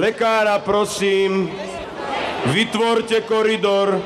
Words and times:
Lekára 0.00 0.56
prosím, 0.64 1.52
vytvorte 2.56 3.20
koridor. 3.20 4.00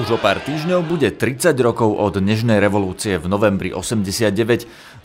Už 0.00 0.16
o 0.16 0.18
pár 0.18 0.40
týždňov 0.40 0.80
bude 0.88 1.12
30 1.12 1.52
rokov 1.60 2.00
od 2.00 2.16
Nežnej 2.16 2.56
revolúcie 2.56 3.20
v 3.20 3.28
novembri 3.28 3.68
89. 3.68 4.64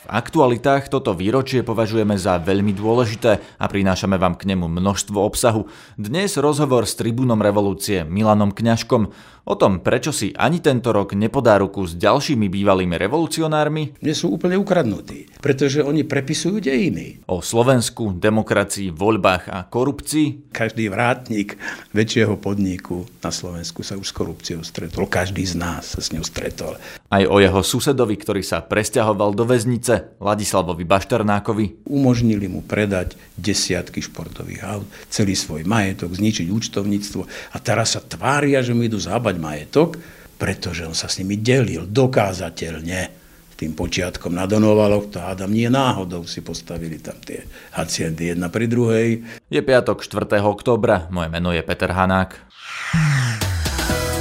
Aktualitách 0.10 0.90
toto 0.90 1.14
výročie 1.14 1.62
považujeme 1.62 2.18
za 2.18 2.42
veľmi 2.42 2.74
dôležité 2.74 3.62
a 3.62 3.66
prinášame 3.70 4.18
vám 4.18 4.34
k 4.42 4.50
nemu 4.50 4.66
množstvo 4.66 5.22
obsahu. 5.22 5.70
Dnes 6.02 6.34
rozhovor 6.42 6.90
s 6.90 6.98
tribúnom 6.98 7.38
revolúcie 7.38 8.02
Milanom 8.02 8.50
Kňažkom 8.50 9.14
o 9.46 9.54
tom, 9.54 9.86
prečo 9.86 10.10
si 10.10 10.34
ani 10.34 10.66
tento 10.66 10.90
rok 10.90 11.14
nepodá 11.14 11.62
ruku 11.62 11.86
s 11.86 11.94
ďalšími 11.94 12.50
bývalými 12.50 12.98
revolucionármi. 12.98 14.02
Nie 14.02 14.18
sú 14.18 14.34
úplne 14.34 14.58
ukradnutí, 14.58 15.30
pretože 15.46 15.86
oni 15.86 16.02
prepisujú 16.02 16.58
dejiny. 16.58 17.22
O 17.30 17.46
Slovensku, 17.46 18.18
demokracii, 18.18 18.90
voľbách 18.90 19.54
a 19.54 19.62
korupcii. 19.70 20.50
Každý 20.50 20.90
vrátnik 20.90 21.62
väčšieho 21.94 22.34
podniku 22.42 23.06
na 23.22 23.30
Slovensku 23.30 23.86
sa 23.86 23.94
už 23.94 24.10
s 24.10 24.18
korupciou 24.18 24.66
stretol. 24.66 25.06
Každý 25.06 25.46
z 25.46 25.54
nás 25.54 25.94
sa 25.94 26.02
s 26.02 26.10
ňou 26.10 26.26
stretol. 26.26 26.82
Aj 27.10 27.26
o 27.26 27.42
jeho 27.42 27.66
susedovi, 27.66 28.22
ktorý 28.22 28.46
sa 28.46 28.62
presťahoval 28.62 29.34
do 29.34 29.42
väznice, 29.42 30.22
Ladislavovi 30.22 30.86
Bašternákovi. 30.86 31.90
Umožnili 31.90 32.46
mu 32.46 32.62
predať 32.62 33.18
desiatky 33.34 33.98
športových 33.98 34.62
aut, 34.62 34.86
celý 35.10 35.34
svoj 35.34 35.66
majetok, 35.66 36.14
zničiť 36.14 36.54
účtovníctvo 36.54 37.22
a 37.26 37.58
teraz 37.58 37.98
sa 37.98 38.06
tvária, 38.06 38.62
že 38.62 38.78
mu 38.78 38.86
idú 38.86 39.02
zábať 39.02 39.42
majetok, 39.42 39.98
pretože 40.38 40.86
on 40.86 40.94
sa 40.94 41.10
s 41.10 41.18
nimi 41.18 41.42
delil 41.42 41.90
dokázateľne 41.90 43.18
tým 43.58 43.74
počiatkom 43.74 44.32
na 44.32 44.46
Donovaloch, 44.46 45.12
to 45.12 45.18
hádam 45.20 45.52
nie 45.52 45.68
náhodou 45.68 46.24
si 46.30 46.40
postavili 46.46 47.02
tam 47.02 47.18
tie 47.26 47.44
haciendy 47.76 48.38
jedna 48.38 48.48
pri 48.54 48.70
druhej. 48.72 49.10
Je 49.50 49.60
piatok 49.60 50.06
4. 50.06 50.46
oktobra, 50.46 51.10
moje 51.10 51.28
meno 51.34 51.50
je 51.52 51.66
Peter 51.66 51.90
Hanák. 51.90 52.38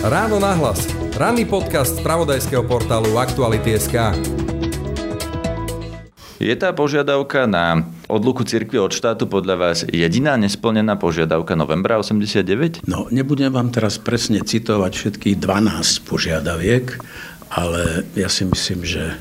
Ráno 0.09 0.41
nahlas. 0.41 0.89
Ranný 1.21 1.45
podcast 1.45 2.01
z 2.01 2.01
pravodajského 2.01 2.65
portálu 2.65 3.21
Aktuality.sk. 3.21 4.17
Je 6.41 6.55
tá 6.57 6.73
požiadavka 6.73 7.45
na 7.45 7.85
odluku 8.09 8.41
cirkvi 8.41 8.81
od 8.81 8.89
štátu 8.89 9.29
podľa 9.29 9.61
vás 9.61 9.79
jediná 9.85 10.41
nesplnená 10.41 10.97
požiadavka 10.97 11.53
novembra 11.53 12.01
89? 12.01 12.89
No, 12.89 13.05
nebudem 13.13 13.53
vám 13.53 13.69
teraz 13.69 14.01
presne 14.01 14.41
citovať 14.41 14.93
všetkých 14.97 15.37
12 15.45 16.09
požiadaviek, 16.09 16.89
ale 17.53 18.09
ja 18.17 18.33
si 18.33 18.49
myslím, 18.49 18.89
že 18.89 19.13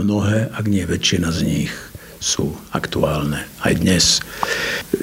mnohé, 0.00 0.56
ak 0.56 0.64
nie 0.64 0.88
väčšina 0.88 1.28
z 1.36 1.40
nich, 1.44 1.72
sú 2.16 2.56
aktuálne 2.72 3.44
aj 3.60 3.72
dnes. 3.76 4.24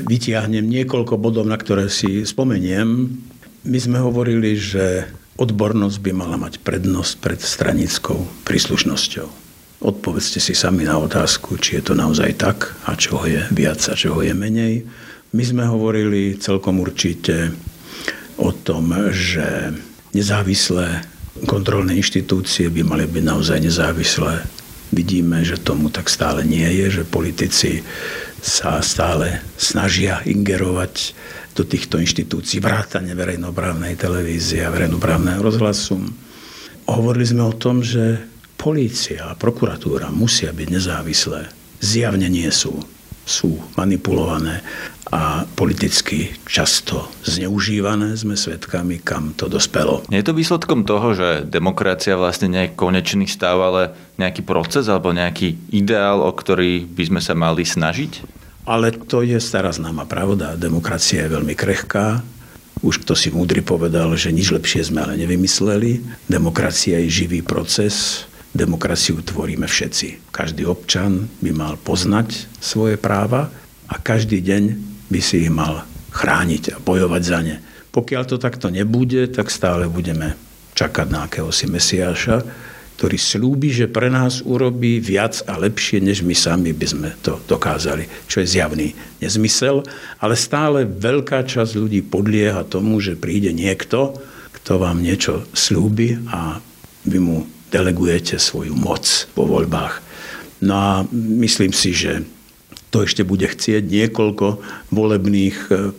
Vytiahnem 0.02 0.66
niekoľko 0.66 1.22
bodov, 1.22 1.46
na 1.46 1.62
ktoré 1.62 1.94
si 1.94 2.26
spomeniem. 2.26 3.22
My 3.70 3.78
sme 3.78 4.02
hovorili, 4.02 4.58
že 4.58 5.06
odbornosť 5.38 5.98
by 6.02 6.12
mala 6.12 6.38
mať 6.42 6.60
prednosť 6.66 7.14
pred 7.22 7.40
stranickou 7.40 8.26
príslušnosťou. 8.44 9.30
Odpovedzte 9.78 10.42
si 10.42 10.58
sami 10.58 10.90
na 10.90 10.98
otázku, 10.98 11.62
či 11.62 11.78
je 11.78 11.84
to 11.86 11.94
naozaj 11.94 12.34
tak 12.42 12.74
a 12.90 12.98
čoho 12.98 13.30
je 13.30 13.46
viac 13.54 13.78
a 13.86 13.94
čoho 13.94 14.26
je 14.26 14.34
menej. 14.34 14.82
My 15.38 15.44
sme 15.46 15.70
hovorili 15.70 16.42
celkom 16.42 16.82
určite 16.82 17.54
o 18.42 18.50
tom, 18.50 18.90
že 19.14 19.78
nezávislé 20.18 21.06
kontrolné 21.46 21.94
inštitúcie 22.02 22.74
by 22.74 22.82
mali 22.82 23.06
byť 23.06 23.24
naozaj 23.24 23.62
nezávislé. 23.62 24.42
Vidíme, 24.90 25.46
že 25.46 25.62
tomu 25.62 25.94
tak 25.94 26.10
stále 26.10 26.42
nie 26.42 26.66
je, 26.66 27.02
že 27.02 27.04
politici 27.06 27.86
sa 28.42 28.80
stále 28.82 29.42
snažia 29.58 30.22
ingerovať 30.24 31.14
do 31.58 31.66
týchto 31.66 31.98
inštitúcií, 31.98 32.62
vrátane 32.62 33.18
verejnoprávnej 33.18 33.98
televízie 33.98 34.62
a 34.62 34.74
verejnoprávneho 34.74 35.42
rozhlasu. 35.42 35.98
Hovorili 36.86 37.26
sme 37.26 37.44
o 37.50 37.58
tom, 37.58 37.82
že 37.82 38.22
polícia 38.58 39.30
a 39.30 39.38
prokuratúra 39.38 40.14
musia 40.14 40.54
byť 40.54 40.68
nezávislé. 40.70 41.50
Zjavne 41.82 42.30
nie 42.30 42.50
sú. 42.50 42.78
Sú 43.28 43.60
manipulované 43.76 44.64
a 45.12 45.37
politicky 45.58 46.38
často 46.46 47.10
zneužívané 47.26 48.14
sme 48.14 48.38
svedkami, 48.38 49.02
kam 49.02 49.34
to 49.34 49.50
dospelo. 49.50 50.06
Nie 50.14 50.22
je 50.22 50.30
to 50.30 50.38
výsledkom 50.38 50.86
toho, 50.86 51.18
že 51.18 51.50
demokracia 51.50 52.14
vlastne 52.14 52.54
nie 52.54 52.70
je 52.70 52.78
konečný 52.78 53.26
stav, 53.26 53.58
ale 53.58 53.98
nejaký 54.22 54.46
proces 54.46 54.86
alebo 54.86 55.10
nejaký 55.10 55.58
ideál, 55.74 56.22
o 56.22 56.30
ktorý 56.30 56.86
by 56.86 57.04
sme 57.10 57.22
sa 57.26 57.34
mali 57.34 57.66
snažiť? 57.66 58.38
Ale 58.70 58.94
to 58.94 59.26
je 59.26 59.42
stará 59.42 59.74
známa 59.74 60.06
pravda. 60.06 60.54
Demokracia 60.54 61.26
je 61.26 61.34
veľmi 61.34 61.58
krehká, 61.58 62.22
už 62.86 63.02
kto 63.02 63.18
si 63.18 63.34
múdry 63.34 63.66
povedal, 63.66 64.14
že 64.14 64.30
nič 64.30 64.54
lepšie 64.54 64.94
sme 64.94 65.02
ale 65.02 65.18
nevymysleli. 65.18 66.06
Demokracia 66.30 67.02
je 67.02 67.26
živý 67.26 67.42
proces, 67.42 68.30
Demokraciu 68.58 69.22
tvoríme 69.22 69.70
všetci. 69.70 70.34
Každý 70.34 70.66
občan 70.66 71.30
by 71.46 71.52
mal 71.54 71.74
poznať 71.78 72.50
svoje 72.58 72.98
práva 72.98 73.54
a 73.86 73.96
každý 74.02 74.42
deň 74.42 74.97
by 75.08 75.20
si 75.24 75.48
ich 75.48 75.52
mal 75.52 75.84
chrániť 76.12 76.64
a 76.74 76.78
bojovať 76.82 77.22
za 77.24 77.40
ne. 77.44 77.58
Pokiaľ 77.94 78.24
to 78.30 78.38
takto 78.38 78.70
nebude, 78.70 79.30
tak 79.32 79.50
stále 79.50 79.90
budeme 79.90 80.38
čakať 80.78 81.08
na 81.10 81.26
akéhosi 81.26 81.66
Mesiáša, 81.66 82.46
ktorý 82.98 83.18
slúbi, 83.18 83.70
že 83.70 83.86
pre 83.86 84.10
nás 84.10 84.42
urobí 84.42 84.98
viac 84.98 85.46
a 85.46 85.58
lepšie, 85.62 86.02
než 86.02 86.26
my 86.26 86.34
sami 86.34 86.74
by 86.74 86.88
sme 86.90 87.10
to 87.22 87.38
dokázali. 87.46 88.10
Čo 88.26 88.42
je 88.42 88.54
zjavný 88.58 88.88
nezmysel, 89.22 89.86
ale 90.18 90.34
stále 90.34 90.86
veľká 90.86 91.46
časť 91.46 91.78
ľudí 91.78 92.02
podlieha 92.06 92.66
tomu, 92.66 92.98
že 92.98 93.14
príde 93.14 93.54
niekto, 93.54 94.18
kto 94.50 94.82
vám 94.82 95.06
niečo 95.06 95.46
slúbi 95.54 96.18
a 96.34 96.58
vy 97.06 97.18
mu 97.22 97.46
delegujete 97.70 98.42
svoju 98.42 98.74
moc 98.74 99.06
vo 99.38 99.46
voľbách. 99.46 100.02
No 100.66 100.74
a 100.74 100.94
myslím 101.14 101.70
si, 101.70 101.94
že 101.94 102.26
to 102.90 103.04
ešte 103.04 103.28
bude 103.28 103.48
chcieť 103.48 103.84
niekoľko 103.84 104.64
volebných 104.96 105.58
e, 105.68 105.92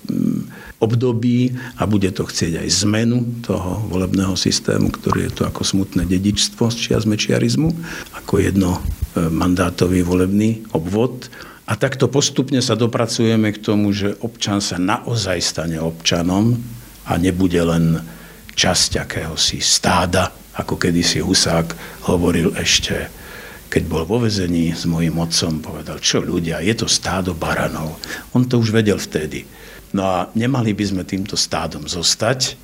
období 0.80 1.52
a 1.76 1.84
bude 1.84 2.08
to 2.14 2.24
chcieť 2.24 2.64
aj 2.64 2.68
zmenu 2.86 3.24
toho 3.44 3.82
volebného 3.90 4.38
systému, 4.38 4.88
ktorý 4.94 5.28
je 5.28 5.32
to 5.38 5.42
ako 5.44 5.62
smutné 5.66 6.08
dedičstvo 6.08 6.70
z 6.72 6.76
čias 6.76 7.04
mečiarizmu, 7.04 7.70
ako 8.16 8.32
jedno 8.40 8.78
e, 8.78 8.80
mandátový 9.28 10.00
volebný 10.06 10.64
obvod. 10.72 11.28
A 11.68 11.76
takto 11.76 12.08
postupne 12.08 12.64
sa 12.64 12.72
dopracujeme 12.72 13.52
k 13.52 13.60
tomu, 13.60 13.92
že 13.92 14.16
občan 14.24 14.64
sa 14.64 14.80
naozaj 14.80 15.38
stane 15.44 15.76
občanom 15.76 16.56
a 17.04 17.20
nebude 17.20 17.60
len 17.60 18.00
časť 18.56 19.04
akéhosi 19.04 19.60
stáda 19.60 20.32
ako 20.58 20.74
kedysi 20.74 21.22
Husák 21.22 21.70
hovoril 22.10 22.50
ešte, 22.58 23.06
keď 23.68 23.82
bol 23.84 24.02
vo 24.08 24.24
vezení 24.24 24.72
s 24.72 24.88
mojim 24.88 25.16
otcom, 25.20 25.60
povedal, 25.60 26.00
čo 26.00 26.24
ľudia, 26.24 26.64
je 26.64 26.72
to 26.72 26.88
stádo 26.88 27.36
baranov. 27.36 28.00
On 28.32 28.44
to 28.48 28.56
už 28.56 28.72
vedel 28.72 28.96
vtedy. 28.96 29.44
No 29.92 30.04
a 30.04 30.16
nemali 30.32 30.72
by 30.72 30.84
sme 30.84 31.02
týmto 31.04 31.36
stádom 31.36 31.84
zostať, 31.84 32.56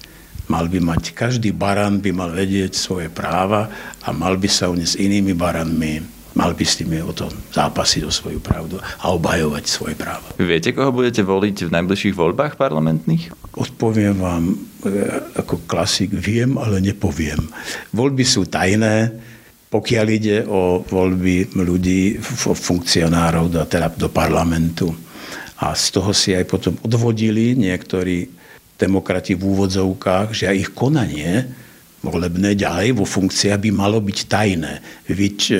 mal 0.49 0.69
by 0.69 0.81
mať, 0.81 1.17
každý 1.17 1.53
baran 1.53 2.01
by 2.01 2.11
mal 2.13 2.33
vedieť 2.33 2.77
svoje 2.77 3.09
práva 3.09 3.69
a 4.05 4.13
mal 4.13 4.37
by 4.37 4.49
sa 4.49 4.69
s 4.73 4.97
inými 4.97 5.33
baranmi 5.33 6.15
mal 6.35 6.51
by 6.51 6.67
s 6.67 6.83
tými 6.83 6.99
o 6.99 7.15
tom 7.15 7.31
zápasiť 7.55 8.03
o 8.05 8.11
svoju 8.11 8.43
pravdu 8.43 8.83
a 8.83 9.07
obhajovať 9.15 9.65
svoje 9.71 9.95
práva. 9.95 10.35
Viete, 10.35 10.75
koho 10.75 10.91
budete 10.91 11.23
voliť 11.23 11.71
v 11.71 11.75
najbližších 11.79 12.15
voľbách 12.19 12.59
parlamentných? 12.59 13.55
Odpoviem 13.55 14.19
vám 14.19 14.51
e, 14.51 14.55
ako 15.39 15.63
klasik, 15.71 16.11
viem, 16.11 16.59
ale 16.59 16.83
nepoviem. 16.83 17.39
Voľby 17.95 18.27
sú 18.27 18.51
tajné, 18.51 19.15
pokiaľ 19.75 20.07
ide 20.07 20.47
o 20.47 20.87
voľby 20.87 21.59
ľudí, 21.59 22.23
funkcionárov 22.23 23.51
do, 23.51 23.59
teda 23.67 23.91
do 23.99 24.07
parlamentu. 24.07 24.95
A 25.59 25.75
z 25.75 25.99
toho 25.99 26.15
si 26.15 26.31
aj 26.31 26.47
potom 26.47 26.79
odvodili 26.87 27.59
niektorí 27.59 28.31
demokrati 28.79 29.35
v 29.35 29.43
úvodzovkách, 29.43 30.31
že 30.31 30.47
aj 30.47 30.57
ich 30.63 30.71
konanie 30.71 31.51
volebné 32.05 32.53
ďalej 32.53 33.01
vo 33.01 33.09
funkcia 33.09 33.57
by 33.57 33.71
malo 33.73 33.99
byť 34.05 34.19
tajné. 34.29 34.73
Viť 35.09 35.39
e, 35.51 35.55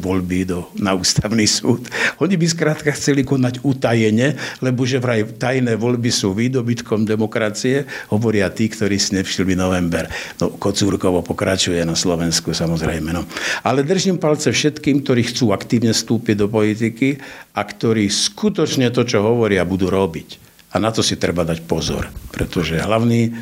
voľby 0.00 0.48
do, 0.48 0.72
na 0.80 0.96
ústavný 0.96 1.44
súd. 1.44 1.84
Oni 2.24 2.40
by 2.40 2.46
skrátka 2.48 2.90
chceli 2.96 3.22
konať 3.22 3.60
utajene, 3.60 4.34
lebo 4.64 4.88
že 4.88 4.96
vraj 4.96 5.28
tajné 5.36 5.76
voľby 5.76 6.08
sú 6.08 6.32
výdobytkom 6.32 7.04
demokracie, 7.04 7.84
hovoria 8.08 8.48
tí, 8.48 8.72
ktorí 8.72 8.96
si 8.96 9.20
nevšili 9.20 9.52
november. 9.52 10.08
No, 10.40 10.56
Kocúrkovo 10.56 11.20
pokračuje 11.20 11.84
na 11.84 11.94
Slovensku 11.94 12.56
samozrejme. 12.56 13.12
No. 13.12 13.28
Ale 13.60 13.84
držím 13.84 14.16
palce 14.16 14.48
všetkým, 14.50 15.04
ktorí 15.04 15.28
chcú 15.28 15.52
aktívne 15.52 15.92
vstúpiť 15.92 16.34
do 16.40 16.48
politiky 16.48 17.20
a 17.52 17.60
ktorí 17.60 18.08
skutočne 18.08 18.88
to, 18.88 19.04
čo 19.04 19.20
hovoria, 19.20 19.68
budú 19.68 19.92
robiť. 19.92 20.50
A 20.70 20.78
na 20.78 20.94
to 20.94 21.02
si 21.02 21.18
treba 21.18 21.42
dať 21.42 21.66
pozor, 21.66 22.06
pretože 22.30 22.78
hlavný 22.78 23.34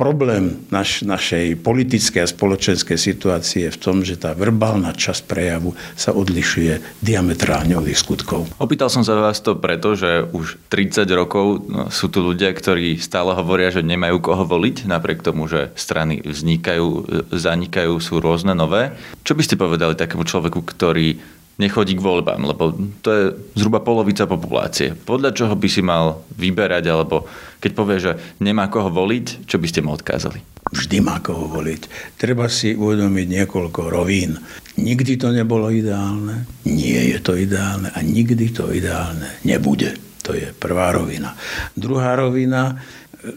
problém 0.00 0.64
naš, 0.72 1.04
našej 1.04 1.60
politickej 1.60 2.24
a 2.24 2.32
spoločenskej 2.32 2.96
situácie 2.96 3.68
je 3.68 3.76
v 3.76 3.82
tom, 3.84 4.00
že 4.00 4.16
tá 4.16 4.32
verbálna 4.32 4.96
časť 4.96 5.28
prejavu 5.28 5.76
sa 5.92 6.16
odlišuje 6.16 7.04
diametrálne 7.04 7.76
od 7.76 7.84
ich 7.84 8.00
skutkov. 8.00 8.48
Opýtal 8.56 8.88
som 8.88 9.04
sa 9.04 9.20
vás 9.20 9.44
to 9.44 9.60
preto, 9.60 9.92
že 9.92 10.24
už 10.32 10.56
30 10.72 11.04
rokov 11.12 11.68
no, 11.68 11.92
sú 11.92 12.08
tu 12.08 12.24
ľudia, 12.24 12.48
ktorí 12.56 12.96
stále 12.96 13.36
hovoria, 13.36 13.68
že 13.68 13.84
nemajú 13.84 14.24
koho 14.24 14.48
voliť, 14.48 14.88
napriek 14.88 15.20
tomu, 15.20 15.44
že 15.44 15.68
strany 15.76 16.24
vznikajú, 16.24 17.04
zanikajú, 17.28 17.92
sú 18.00 18.24
rôzne 18.24 18.56
nové. 18.56 18.96
Čo 19.20 19.36
by 19.36 19.42
ste 19.44 19.60
povedali 19.60 20.00
takému 20.00 20.24
človeku, 20.24 20.64
ktorý 20.64 21.39
nechodí 21.56 21.98
k 21.98 22.04
voľbám, 22.04 22.40
lebo 22.44 22.72
to 23.04 23.08
je 23.10 23.24
zhruba 23.56 23.82
polovica 23.82 24.24
populácie. 24.24 24.94
Podľa 24.94 25.34
čoho 25.36 25.54
by 25.56 25.68
si 25.68 25.82
mal 25.84 26.22
vyberať, 26.36 26.84
alebo 26.88 27.28
keď 27.60 27.70
povie, 27.76 27.96
že 28.00 28.12
nemá 28.40 28.70
koho 28.72 28.88
voliť, 28.88 29.44
čo 29.44 29.60
by 29.60 29.66
ste 29.68 29.80
mu 29.84 29.92
odkázali? 29.92 30.40
Vždy 30.70 31.02
má 31.02 31.18
koho 31.18 31.50
voliť. 31.50 32.14
Treba 32.14 32.46
si 32.46 32.78
uvedomiť 32.78 33.26
niekoľko 33.26 33.90
rovín. 33.90 34.38
Nikdy 34.78 35.18
to 35.18 35.34
nebolo 35.34 35.68
ideálne, 35.68 36.46
nie 36.64 37.10
je 37.10 37.18
to 37.18 37.34
ideálne 37.34 37.90
a 37.90 37.98
nikdy 38.00 38.54
to 38.54 38.70
ideálne 38.70 39.26
nebude. 39.42 39.98
To 40.24 40.36
je 40.36 40.52
prvá 40.52 40.92
rovina. 40.92 41.34
Druhá 41.74 42.14
rovina, 42.14 42.76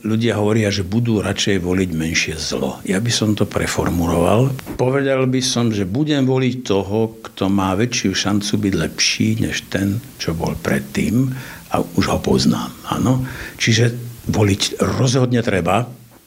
ľudia 0.03 0.39
hovoria, 0.39 0.71
že 0.71 0.87
budú 0.87 1.19
radšej 1.19 1.59
voliť 1.59 1.89
menšie 1.91 2.35
zlo. 2.39 2.79
Ja 2.87 3.03
by 3.03 3.11
som 3.11 3.35
to 3.35 3.43
preformuloval. 3.43 4.55
Povedal 4.79 5.27
by 5.27 5.41
som, 5.43 5.69
že 5.69 5.83
budem 5.83 6.23
voliť 6.23 6.55
toho, 6.63 7.19
kto 7.19 7.51
má 7.51 7.75
väčšiu 7.75 8.11
šancu 8.15 8.53
byť 8.63 8.73
lepší, 8.73 9.27
než 9.43 9.67
ten, 9.67 9.99
čo 10.17 10.31
bol 10.31 10.55
predtým 10.55 11.31
a 11.75 11.83
už 11.99 12.05
ho 12.07 12.19
poznám. 12.23 12.71
Áno? 12.87 13.27
Čiže 13.59 13.91
voliť 14.31 14.79
rozhodne 14.99 15.43
treba. 15.43 15.83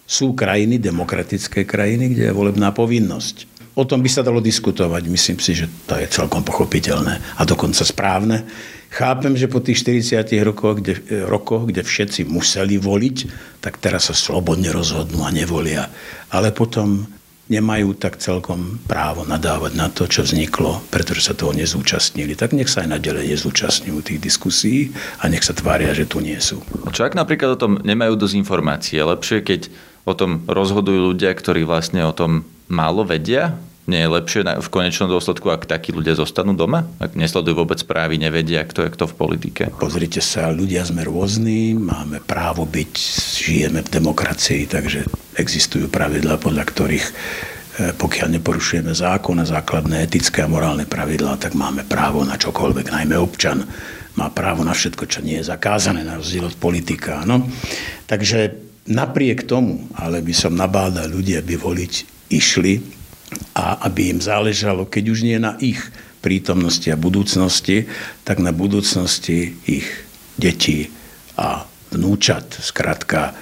Sú 0.07 0.39
krajiny, 0.39 0.79
demokratické 0.79 1.67
krajiny, 1.67 2.15
kde 2.15 2.31
je 2.31 2.37
volebná 2.37 2.71
povinnosť. 2.71 3.59
O 3.77 3.85
tom 3.85 4.01
by 4.01 4.09
sa 4.09 4.25
dalo 4.25 4.41
diskutovať. 4.41 5.03
Myslím 5.11 5.37
si, 5.43 5.53
že 5.53 5.69
to 5.85 5.99
je 6.01 6.09
celkom 6.09 6.41
pochopiteľné 6.41 7.37
a 7.37 7.43
dokonca 7.45 7.85
správne. 7.85 8.47
Chápem, 8.97 9.37
že 9.37 9.45
po 9.45 9.61
tých 9.61 9.85
40 9.85 10.25
rokoch 10.41 10.81
kde, 10.81 10.97
rokoch, 11.29 11.69
kde 11.69 11.85
všetci 11.85 12.25
museli 12.33 12.81
voliť, 12.81 13.17
tak 13.61 13.77
teraz 13.77 14.09
sa 14.09 14.17
slobodne 14.17 14.73
rozhodnú 14.73 15.21
a 15.21 15.29
nevolia. 15.29 15.93
Ale 16.33 16.49
potom 16.49 17.05
nemajú 17.53 17.93
tak 18.01 18.17
celkom 18.17 18.81
právo 18.89 19.29
nadávať 19.29 19.73
na 19.77 19.93
to, 19.93 20.09
čo 20.09 20.25
vzniklo, 20.25 20.81
pretože 20.89 21.29
sa 21.29 21.37
toho 21.37 21.53
nezúčastnili. 21.53 22.35
Tak 22.41 22.57
nech 22.57 22.73
sa 22.73 22.89
aj 22.89 22.97
naďalej 22.97 23.37
nezúčastňujú 23.37 24.01
tých 24.01 24.19
diskusí 24.19 24.97
a 25.21 25.29
nech 25.29 25.45
sa 25.45 25.53
tvária, 25.53 25.93
že 25.93 26.09
tu 26.09 26.25
nie 26.25 26.41
sú. 26.41 26.65
Čo 26.89 27.05
ak 27.05 27.15
napríklad 27.15 27.55
o 27.55 27.61
tom 27.61 27.77
nemajú 27.85 28.17
dosť 28.17 28.35
informácií? 28.41 28.99
Lepšie, 28.99 29.45
keď 29.45 29.61
o 30.09 30.17
tom 30.17 30.43
rozhodujú 30.49 31.13
ľudia, 31.13 31.37
ktorí 31.37 31.69
vlastne 31.69 32.01
o 32.03 32.17
tom 32.17 32.49
málo 32.67 33.05
vedia? 33.05 33.61
Nie 33.87 34.03
je 34.03 34.15
lepšie 34.19 34.43
v 34.43 34.69
konečnom 34.69 35.07
dôsledku, 35.07 35.47
ak 35.47 35.71
takí 35.71 35.95
ľudia 35.95 36.19
zostanú 36.19 36.59
doma? 36.59 36.91
Ak 36.99 37.15
nesledujú 37.15 37.63
vôbec 37.63 37.79
správy, 37.79 38.19
nevedia, 38.19 38.67
kto 38.67 38.83
je 38.83 38.91
kto 38.91 39.07
v 39.07 39.15
politike? 39.15 39.63
Pozrite 39.79 40.19
sa, 40.19 40.51
ľudia 40.51 40.83
sme 40.83 41.07
rôzni, 41.07 41.79
máme 41.79 42.19
právo 42.19 42.67
byť, 42.67 42.93
žijeme 43.47 43.87
v 43.87 43.93
demokracii, 43.95 44.67
takže 44.67 45.07
existujú 45.39 45.87
pravidlá, 45.87 46.35
podľa 46.43 46.65
ktorých 46.67 47.07
e, 47.07 47.13
pokiaľ 47.95 48.29
neporušujeme 48.43 48.91
zákon 48.91 49.39
a 49.39 49.47
základné 49.47 50.03
etické 50.03 50.43
a 50.43 50.51
morálne 50.51 50.83
pravidlá, 50.83 51.39
tak 51.39 51.55
máme 51.55 51.87
právo 51.87 52.27
na 52.27 52.35
čokoľvek, 52.35 52.91
najmä 52.91 53.15
občan 53.15 53.63
má 54.19 54.35
právo 54.35 54.67
na 54.67 54.75
všetko, 54.75 55.07
čo 55.07 55.23
nie 55.23 55.39
je 55.39 55.47
zakázané, 55.47 56.03
na 56.03 56.19
rozdiel 56.19 56.51
od 56.51 56.59
politika. 56.59 57.23
No? 57.23 57.47
Takže 58.11 58.51
napriek 58.91 59.47
tomu, 59.47 59.87
ale 59.95 60.27
by 60.27 60.35
som 60.35 60.59
nabádal 60.59 61.07
ľudia, 61.07 61.39
aby 61.39 61.55
voliť 61.55 61.95
išli 62.35 62.96
a 63.57 63.83
aby 63.87 64.15
im 64.15 64.21
záležalo, 64.23 64.87
keď 64.87 65.05
už 65.11 65.19
nie 65.27 65.39
na 65.41 65.59
ich 65.59 65.81
prítomnosti 66.23 66.87
a 66.91 66.99
budúcnosti, 66.99 67.87
tak 68.27 68.43
na 68.43 68.51
budúcnosti 68.51 69.55
ich 69.67 69.87
detí 70.39 70.91
a 71.39 71.67
vnúčat. 71.95 72.51
Skrátka, 72.59 73.35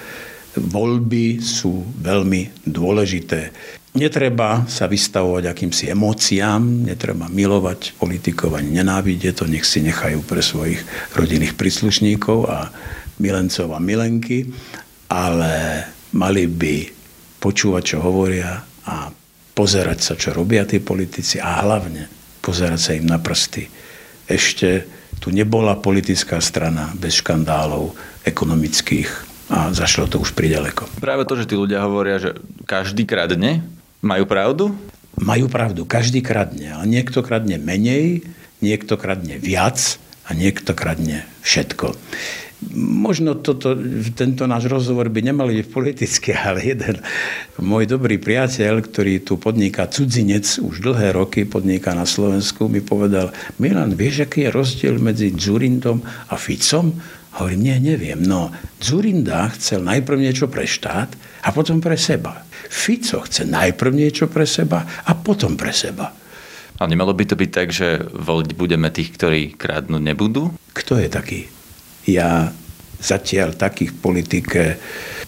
voľby 0.57 1.41
sú 1.41 1.83
veľmi 2.01 2.65
dôležité. 2.65 3.51
Netreba 3.95 4.67
sa 4.67 4.91
vystavovať 4.91 5.55
akýmsi 5.55 5.87
emóciám, 5.95 6.83
netreba 6.83 7.31
milovať 7.31 7.95
politikov 7.95 8.59
ani 8.59 8.83
nenávidieť 8.83 9.39
to, 9.39 9.45
nech 9.47 9.63
si 9.63 9.79
nechajú 9.79 10.19
pre 10.27 10.43
svojich 10.43 10.83
rodinných 11.15 11.55
príslušníkov 11.55 12.39
a 12.51 12.75
milencov 13.23 13.71
a 13.71 13.79
milenky, 13.79 14.51
ale 15.07 15.87
mali 16.11 16.43
by 16.43 16.91
počúvať, 17.39 17.95
čo 17.95 17.97
hovoria 18.03 18.67
a 18.83 19.07
pozerať 19.55 19.99
sa, 20.03 20.13
čo 20.19 20.35
robia 20.35 20.67
tí 20.67 20.83
politici 20.83 21.39
a 21.39 21.63
hlavne 21.63 22.11
pozerať 22.43 22.79
sa 22.79 22.91
im 22.93 23.07
na 23.07 23.17
prsty. 23.17 23.71
Ešte 24.27 24.85
tu 25.23 25.31
nebola 25.31 25.79
politická 25.79 26.43
strana 26.43 26.91
bez 26.93 27.23
škandálov 27.23 27.95
ekonomických 28.27 29.09
a 29.49 29.71
zašlo 29.71 30.11
to 30.11 30.19
už 30.19 30.35
pridaleko. 30.35 30.85
Práve 30.99 31.23
to, 31.23 31.39
že 31.39 31.49
tí 31.49 31.55
ľudia 31.55 31.81
hovoria, 31.85 32.19
že 32.19 32.35
každý 32.67 33.07
kradne, 33.07 33.63
majú 34.03 34.25
pravdu? 34.29 34.75
Majú 35.15 35.47
pravdu, 35.47 35.87
každý 35.87 36.19
kradne, 36.19 36.75
ale 36.75 36.85
niekto 36.91 37.23
kradne 37.23 37.55
menej, 37.55 38.27
niekto 38.59 38.99
kradne 38.99 39.39
viac 39.39 39.97
a 40.27 40.35
niekto 40.35 40.75
kradne 40.75 41.23
všetko. 41.45 41.95
Možno 42.73 43.37
toto, 43.37 43.77
tento 44.17 44.49
náš 44.49 44.65
rozhovor 44.71 45.11
by 45.11 45.21
nemal 45.21 45.51
byť 45.51 45.67
politický, 45.69 46.33
ale 46.33 46.65
jeden 46.65 47.03
môj 47.61 47.85
dobrý 47.85 48.17
priateľ, 48.17 48.81
ktorý 48.81 49.21
tu 49.21 49.37
podniká 49.37 49.85
cudzinec, 49.85 50.57
už 50.57 50.81
dlhé 50.81 51.13
roky 51.13 51.45
podniká 51.45 51.93
na 51.93 52.07
Slovensku, 52.07 52.65
mi 52.65 52.81
povedal, 52.81 53.29
Milan, 53.61 53.93
vieš, 53.93 54.25
aký 54.25 54.49
je 54.49 54.55
rozdiel 54.55 54.95
medzi 54.97 55.35
Dzurindom 55.35 56.01
a 56.05 56.35
Ficom? 56.39 56.95
Hovorím, 57.35 57.67
nie, 57.67 57.77
neviem. 57.91 58.23
No, 58.23 58.47
Zurinda 58.79 59.51
chcel 59.59 59.83
najprv 59.83 60.23
niečo 60.23 60.47
pre 60.47 60.63
štát 60.63 61.11
a 61.43 61.51
potom 61.51 61.83
pre 61.83 61.99
seba. 61.99 62.47
Fico 62.71 63.19
chce 63.27 63.43
najprv 63.43 63.91
niečo 63.91 64.31
pre 64.31 64.47
seba 64.47 64.87
a 65.03 65.11
potom 65.19 65.59
pre 65.59 65.75
seba. 65.75 66.15
A 66.75 66.83
nemalo 66.87 67.11
by 67.15 67.23
to 67.27 67.35
byť 67.39 67.49
tak, 67.51 67.71
že 67.71 68.03
voliť 68.07 68.51
budeme 68.55 68.87
tých, 68.91 69.15
ktorí 69.15 69.55
kradnúť 69.55 70.03
nebudú? 70.03 70.55
Kto 70.75 70.99
je 70.99 71.07
taký? 71.07 71.39
Ja 72.05 72.53
zatiaľ 73.01 73.53
takých 73.53 73.91
politike 73.99 74.79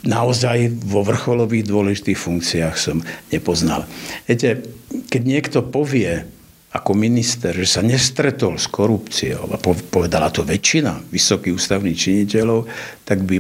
naozaj 0.08 0.72
vo 0.88 1.04
vrcholových 1.04 1.68
dôležitých 1.68 2.18
funkciách 2.18 2.76
som 2.78 3.04
nepoznal. 3.30 3.86
Viete, 4.26 4.64
keď 5.12 5.22
niekto 5.22 5.60
povie 5.66 6.24
ako 6.68 6.94
minister, 6.94 7.56
že 7.56 7.80
sa 7.80 7.82
nestretol 7.82 8.60
s 8.60 8.70
korupciou 8.70 9.50
a 9.50 9.58
povedala 9.90 10.30
to 10.30 10.46
väčšina 10.46 11.10
vysokých 11.10 11.56
ústavných 11.56 11.98
činiteľov, 11.98 12.68
tak 13.08 13.24
by, 13.24 13.40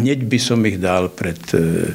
hneď 0.00 0.24
by 0.24 0.38
som 0.40 0.62
ich 0.64 0.80
dal 0.80 1.12
pred 1.12 1.38
e, 1.52 1.92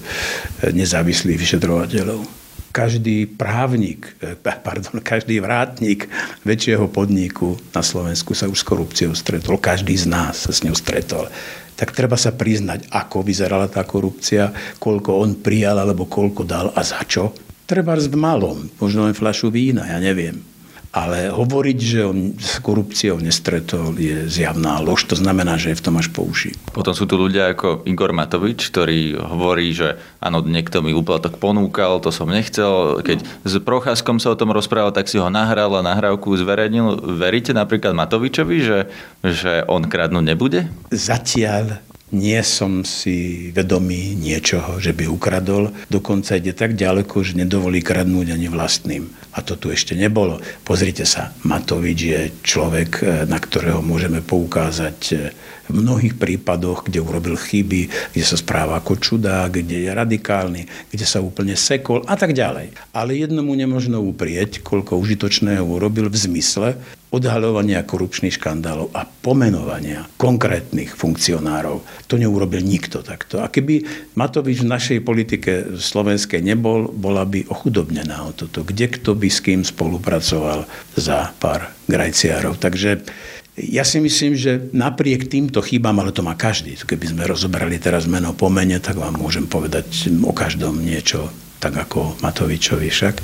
nezávislých 0.69 1.39
vyšetrovateľov 1.39 2.38
každý 2.69 3.25
právnik, 3.25 4.15
eh, 4.21 4.37
pardon, 4.39 5.01
každý 5.01 5.41
vrátnik 5.41 6.07
väčšieho 6.45 6.89
podniku 6.89 7.57
na 7.73 7.81
Slovensku 7.81 8.37
sa 8.37 8.47
už 8.47 8.61
s 8.61 8.67
korupciou 8.67 9.11
stretol. 9.17 9.57
Každý 9.57 9.97
z 9.97 10.05
nás 10.09 10.45
sa 10.45 10.51
s 10.53 10.61
ňou 10.61 10.77
stretol. 10.77 11.27
Tak 11.79 11.95
treba 11.95 12.19
sa 12.19 12.35
priznať, 12.35 12.91
ako 12.91 13.23
vyzerala 13.23 13.71
tá 13.71 13.87
korupcia, 13.87 14.51
koľko 14.83 15.23
on 15.23 15.39
prijal, 15.39 15.79
alebo 15.79 16.11
koľko 16.11 16.43
dal 16.43 16.67
a 16.75 16.81
za 16.83 16.99
čo. 17.07 17.31
Treba 17.63 17.95
v 17.95 18.17
malom, 18.17 18.67
možno 18.81 19.05
len 19.05 19.15
fľašu 19.15 19.53
vína, 19.53 19.85
ja 19.87 20.01
neviem. 20.01 20.41
Ale 20.89 21.29
hovoriť, 21.29 21.77
že 21.77 22.01
on 22.01 22.33
s 22.33 22.57
korupciou 22.65 23.21
nestretol, 23.21 23.93
je 23.93 24.25
zjavná 24.25 24.81
lož. 24.81 25.05
To 25.13 25.13
znamená, 25.13 25.53
že 25.61 25.69
je 25.69 25.77
v 25.77 25.85
tom 25.85 26.01
až 26.01 26.09
po 26.09 26.25
uši. 26.25 26.57
Potom 26.73 26.97
sú 26.97 27.05
tu 27.05 27.13
ľudia 27.13 27.53
ako 27.53 27.85
Igor 27.85 28.09
Matovič, 28.09 28.73
ktorý 28.73 29.21
hovorí, 29.21 29.69
že 29.69 30.01
áno, 30.17 30.41
niekto 30.41 30.81
mi 30.81 30.97
úplatok 30.97 31.37
ponúkal, 31.37 32.01
to 32.01 32.09
som 32.09 32.25
nechcel. 32.25 33.05
Keď 33.05 33.21
s 33.21 33.53
Procházkom 33.61 34.17
sa 34.17 34.33
o 34.33 34.39
tom 34.39 34.49
rozprával, 34.49 34.89
tak 34.89 35.05
si 35.05 35.21
ho 35.21 35.29
nahral 35.29 35.69
a 35.77 35.85
nahrávku 35.85 36.33
zverejnil. 36.33 37.05
Veríte 37.21 37.53
napríklad 37.53 37.93
Matovičovi, 37.93 38.57
že, 38.65 38.79
že 39.21 39.61
on 39.69 39.85
kradnúť 39.85 40.25
nebude? 40.25 40.73
Zatiaľ 40.89 41.85
nie 42.09 42.41
som 42.41 42.81
si 42.81 43.49
vedomý 43.53 44.17
niečoho, 44.17 44.81
že 44.81 44.97
by 44.97 45.05
ukradol. 45.05 45.69
Dokonca 45.93 46.41
ide 46.41 46.57
tak 46.57 46.73
ďaleko, 46.73 47.21
že 47.21 47.37
nedovolí 47.37 47.85
kradnúť 47.85 48.33
ani 48.33 48.47
vlastným. 48.49 49.09
A 49.37 49.45
to 49.45 49.53
tu 49.53 49.69
ešte 49.69 49.93
nebolo. 49.93 50.41
Pozrite 50.65 51.05
sa, 51.05 51.31
Matovič 51.45 51.99
je 52.01 52.21
človek, 52.41 52.91
e, 52.99 53.05
na 53.29 53.37
ktorého 53.37 53.85
môžeme 53.85 54.25
poukázať 54.25 54.99
e, 55.13 55.15
v 55.69 55.75
mnohých 55.85 56.17
prípadoch, 56.17 56.89
kde 56.89 56.97
urobil 56.97 57.37
chyby, 57.37 58.11
kde 58.11 58.25
sa 58.25 58.33
správa 58.41 58.81
ako 58.81 58.97
čudák, 58.97 59.53
kde 59.61 59.85
je 59.85 59.89
radikálny, 59.93 60.65
kde 60.89 61.05
sa 61.05 61.21
úplne 61.21 61.53
sekol 61.53 62.01
a 62.09 62.17
tak 62.17 62.33
ďalej. 62.33 62.73
Ale 62.89 63.13
jednomu 63.13 63.53
nemožno 63.53 64.01
uprieť, 64.01 64.65
koľko 64.65 64.97
užitočného 64.97 65.61
urobil 65.61 66.09
v 66.09 66.17
zmysle 66.17 66.73
odhaľovania 67.09 67.81
korupčných 67.85 68.37
škandálov 68.37 68.93
a 68.93 69.05
pomenovania 69.05 70.05
konkrétnych 70.21 70.93
funkcionárov. 70.93 71.81
To 72.05 72.15
neurobil 72.21 72.61
nikto 72.61 73.01
takto. 73.01 73.41
A 73.41 73.49
keby 73.49 73.81
Matovič 74.13 74.61
v 74.61 74.71
našej 74.71 74.99
politike 75.01 75.51
slovenskej 75.77 76.45
nebol, 76.45 76.89
bola 76.93 77.25
by 77.25 77.49
ochudobnená 77.49 78.29
o 78.29 78.31
toto. 78.31 78.61
Kde 78.61 78.93
kto 78.93 79.17
by 79.17 79.29
s 79.29 79.39
kým 79.41 79.61
spolupracoval 79.65 80.69
za 80.93 81.33
pár 81.41 81.73
grajciárov. 81.89 82.61
Takže 82.61 83.01
ja 83.59 83.83
si 83.83 83.99
myslím, 83.99 84.37
že 84.37 84.71
napriek 84.71 85.27
týmto 85.27 85.59
chybám, 85.59 85.99
ale 85.99 86.15
to 86.15 86.23
má 86.23 86.37
každý, 86.37 86.79
keby 86.79 87.11
sme 87.11 87.27
rozobrali 87.27 87.75
teraz 87.75 88.07
meno 88.07 88.31
po 88.31 88.47
mene, 88.47 88.79
tak 88.79 88.95
vám 88.95 89.19
môžem 89.19 89.49
povedať 89.49 90.07
o 90.23 90.31
každom 90.31 90.79
niečo 90.79 91.27
tak 91.59 91.75
ako 91.75 92.17
Matovičovi 92.23 92.87
však, 92.87 93.15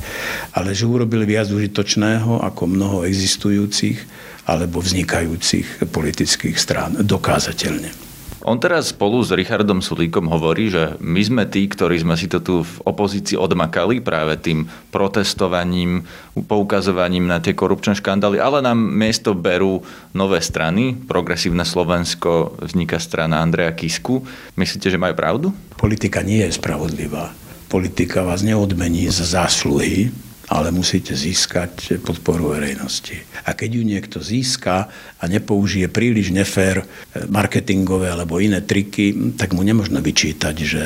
ale 0.60 0.76
že 0.76 0.86
urobili 0.86 1.24
viac 1.24 1.48
užitočného 1.50 2.44
ako 2.44 2.64
mnoho 2.68 2.98
existujúcich 3.08 4.04
alebo 4.46 4.84
vznikajúcich 4.84 5.90
politických 5.90 6.60
strán. 6.60 7.00
Dokázateľne. 7.02 8.06
On 8.46 8.62
teraz 8.62 8.94
spolu 8.94 9.26
s 9.26 9.34
Richardom 9.34 9.82
Sulíkom 9.82 10.30
hovorí, 10.30 10.70
že 10.70 11.02
my 11.02 11.18
sme 11.18 11.44
tí, 11.50 11.66
ktorí 11.66 11.98
sme 11.98 12.14
si 12.14 12.30
to 12.30 12.46
tu 12.46 12.62
v 12.62 12.74
opozícii 12.86 13.34
odmakali 13.34 14.06
práve 14.06 14.38
tým 14.38 14.70
protestovaním, 14.94 16.06
poukazovaním 16.46 17.26
na 17.26 17.42
tie 17.42 17.58
korupčné 17.58 17.98
škandály, 17.98 18.38
ale 18.38 18.62
nám 18.62 18.78
miesto 18.78 19.34
berú 19.34 19.82
nové 20.14 20.46
strany. 20.46 20.94
Progresívne 20.94 21.66
Slovensko 21.66 22.62
vzniká 22.62 23.02
strana 23.02 23.42
Andreja 23.42 23.74
Kisku. 23.74 24.22
Myslíte, 24.54 24.94
že 24.94 25.02
majú 25.02 25.18
pravdu? 25.18 25.48
Politika 25.82 26.22
nie 26.22 26.46
je 26.46 26.54
spravodlivá 26.54 27.45
politika 27.76 28.24
vás 28.24 28.40
neodmení 28.42 29.10
za 29.12 29.26
zásluhy, 29.26 30.12
ale 30.46 30.70
musíte 30.70 31.18
získať 31.18 31.98
podporu 32.06 32.54
verejnosti. 32.54 33.18
A 33.46 33.58
keď 33.58 33.70
ju 33.82 33.84
niekto 33.86 34.18
získa 34.22 34.90
a 35.18 35.24
nepoužije 35.26 35.90
príliš 35.90 36.30
nefér 36.30 36.86
eh, 36.86 36.86
marketingové 37.26 38.14
alebo 38.14 38.38
iné 38.38 38.62
triky, 38.62 39.34
tak 39.34 39.58
mu 39.58 39.66
nemôžno 39.66 40.02
vyčítať, 40.02 40.56
že 40.62 40.84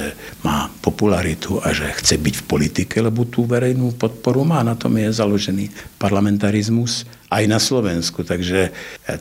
má 0.47 0.71
popularitu 0.79 1.59
a 1.59 1.75
že 1.75 1.91
chce 1.99 2.15
byť 2.15 2.35
v 2.39 2.47
politike, 2.47 2.95
lebo 3.03 3.27
tú 3.27 3.43
verejnú 3.43 3.99
podporu 3.99 4.47
má. 4.47 4.63
Na 4.63 4.79
tom 4.79 4.95
je 4.95 5.11
založený 5.11 5.71
parlamentarizmus 5.99 7.03
aj 7.29 7.43
na 7.45 7.59
Slovensku. 7.59 8.23
Takže 8.23 8.59
eh, 8.67 8.71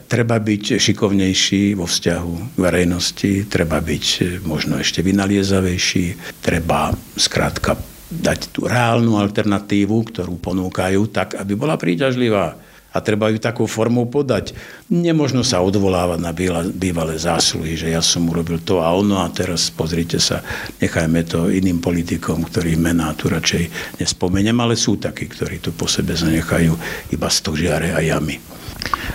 treba 0.07 0.39
byť 0.39 0.79
šikovnejší 0.79 1.75
vo 1.75 1.83
vzťahu 1.83 2.55
verejnosti, 2.55 3.51
treba 3.51 3.83
byť 3.83 4.05
eh, 4.23 4.25
možno 4.47 4.79
ešte 4.79 5.03
vynaliezavejší, 5.03 6.39
treba 6.39 6.95
skrátka 7.19 7.98
dať 8.09 8.49
tú 8.49 8.65
reálnu 8.65 9.21
alternatívu, 9.21 10.09
ktorú 10.09 10.41
ponúkajú, 10.41 11.13
tak, 11.13 11.37
aby 11.37 11.53
bola 11.53 11.77
príťažlivá. 11.77 12.57
A 12.89 13.05
treba 13.05 13.29
ju 13.29 13.37
takou 13.37 13.69
formou 13.69 14.09
podať. 14.09 14.57
Nemožno 14.89 15.45
sa 15.45 15.61
odvolávať 15.61 16.19
na 16.25 16.33
bývalé 16.73 17.21
zásluhy, 17.21 17.77
že 17.77 17.93
ja 17.93 18.01
som 18.01 18.25
urobil 18.25 18.57
to 18.65 18.81
a 18.81 18.89
ono 18.89 19.21
a 19.21 19.29
teraz 19.29 19.69
pozrite 19.69 20.17
sa, 20.17 20.41
nechajme 20.81 21.21
to 21.29 21.53
iným 21.53 21.77
politikom, 21.85 22.49
ktorých 22.49 22.81
mená 22.81 23.13
tu 23.13 23.29
radšej 23.29 23.93
nespomeniem, 24.01 24.57
ale 24.57 24.73
sú 24.73 24.97
takí, 24.97 25.29
ktorí 25.29 25.61
tu 25.61 25.69
po 25.69 25.85
sebe 25.85 26.17
zanechajú 26.17 26.73
iba 27.13 27.29
stožiare 27.29 27.93
a 27.93 28.01
jamy. 28.01 28.41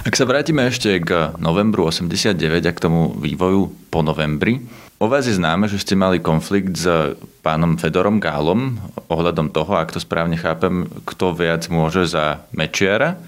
Ak 0.06 0.14
sa 0.14 0.22
vrátime 0.22 0.70
ešte 0.70 1.02
k 1.02 1.34
novembru 1.42 1.90
89 1.90 2.70
a 2.70 2.72
k 2.76 2.78
tomu 2.78 3.10
vývoju 3.18 3.90
po 3.90 4.06
novembri, 4.06 4.62
O 5.02 5.10
vás 5.10 5.26
je 5.26 5.34
známe, 5.34 5.66
že 5.66 5.82
ste 5.82 5.98
mali 5.98 6.22
konflikt 6.22 6.78
s 6.78 6.86
pánom 7.42 7.74
Fedorom 7.74 8.22
Gálom 8.22 8.78
ohľadom 9.10 9.50
toho, 9.50 9.74
ak 9.74 9.90
to 9.90 9.98
správne 9.98 10.38
chápem, 10.38 10.86
kto 11.02 11.34
viac 11.34 11.66
môže 11.66 12.06
za 12.06 12.46
Mečiara. 12.54 13.18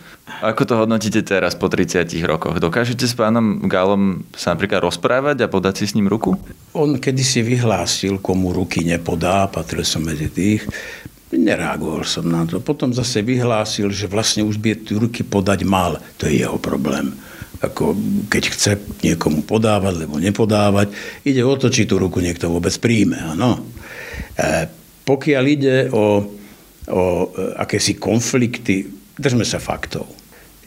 Ako 0.47 0.63
to 0.63 0.79
hodnotíte 0.79 1.27
teraz 1.27 1.59
po 1.59 1.67
30 1.67 2.07
rokoch? 2.23 2.63
Dokážete 2.63 3.11
s 3.11 3.19
pánom 3.19 3.67
Gálom 3.67 4.23
sa 4.39 4.55
napríklad 4.55 4.79
rozprávať 4.87 5.43
a 5.43 5.51
podať 5.51 5.83
si 5.83 5.85
s 5.91 5.95
ním 5.99 6.07
ruku? 6.07 6.39
On 6.71 6.95
kedysi 7.03 7.43
vyhlásil, 7.43 8.23
komu 8.23 8.55
ruky 8.55 8.87
nepodá, 8.87 9.51
patril 9.51 9.83
som 9.83 10.07
medzi 10.07 10.31
tých. 10.31 10.63
Nereagoval 11.35 12.07
som 12.07 12.31
na 12.31 12.47
to. 12.47 12.63
Potom 12.63 12.95
zase 12.95 13.27
vyhlásil, 13.27 13.91
že 13.91 14.07
vlastne 14.07 14.47
už 14.47 14.63
by 14.63 14.87
ruky 14.95 15.27
podať 15.27 15.67
mal. 15.67 15.99
To 16.23 16.31
je 16.31 16.47
jeho 16.47 16.63
problém 16.63 17.11
ako 17.63 17.97
keď 18.29 18.43
chce 18.53 18.73
niekomu 19.01 19.45
podávať, 19.47 20.05
alebo 20.05 20.21
nepodávať. 20.21 20.93
Ide 21.25 21.43
o 21.47 21.55
to, 21.57 21.73
či 21.73 21.89
tú 21.89 21.97
ruku 21.97 22.21
niekto 22.21 22.53
vôbec 22.53 22.73
príjme. 22.77 23.17
Áno. 23.17 23.65
E, 24.37 24.69
pokiaľ 25.07 25.45
ide 25.49 25.77
o, 25.89 26.21
o 26.91 27.03
e, 27.03 27.27
akési 27.57 27.97
konflikty, 27.97 28.85
držme 29.17 29.47
sa 29.49 29.57
faktov. 29.57 30.05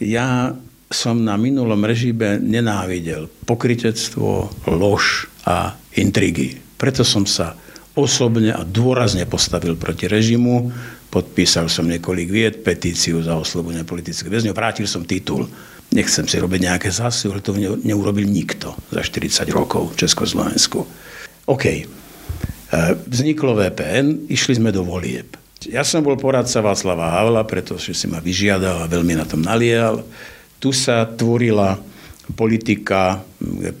Ja 0.02 0.50
som 0.90 1.22
na 1.22 1.38
minulom 1.38 1.86
režime 1.86 2.42
nenávidel 2.42 3.30
pokritectvo, 3.46 4.50
lož 4.74 5.30
a 5.46 5.78
intrigy. 5.94 6.58
Preto 6.74 7.06
som 7.06 7.22
sa 7.22 7.54
osobne 7.94 8.50
a 8.50 8.66
dôrazne 8.66 9.22
postavil 9.26 9.78
proti 9.78 10.10
režimu, 10.10 10.70
podpísal 11.10 11.70
som 11.70 11.86
niekoľko 11.86 12.30
vied, 12.30 12.54
petíciu 12.66 13.22
za 13.22 13.38
oslobodenie 13.38 13.86
politických 13.86 14.30
väzňov, 14.30 14.54
vrátil 14.54 14.86
som 14.86 15.06
titul 15.06 15.46
Nechcem 15.90 16.22
si 16.30 16.38
robiť 16.38 16.60
nejaké 16.70 16.88
zásy, 16.94 17.26
ale 17.26 17.42
to 17.42 17.50
neurobil 17.58 18.22
nikto 18.22 18.78
za 18.94 19.02
40 19.02 19.50
rokov 19.50 19.94
v 19.94 20.06
Československu. 20.06 20.86
OK. 21.50 21.64
E, 21.66 21.82
vzniklo 23.10 23.58
VPN, 23.58 24.30
išli 24.30 24.62
sme 24.62 24.70
do 24.70 24.86
volieb. 24.86 25.34
Ja 25.66 25.82
som 25.82 26.06
bol 26.06 26.14
poradca 26.14 26.62
Václava 26.62 27.18
Havla, 27.18 27.42
pretože 27.42 27.92
si 27.92 28.06
ma 28.06 28.22
vyžiadal 28.22 28.86
a 28.86 28.90
veľmi 28.90 29.18
na 29.18 29.26
tom 29.26 29.42
nalial. 29.42 30.06
Tu 30.62 30.70
sa 30.70 31.04
tvorila 31.04 31.74
politika, 32.38 33.20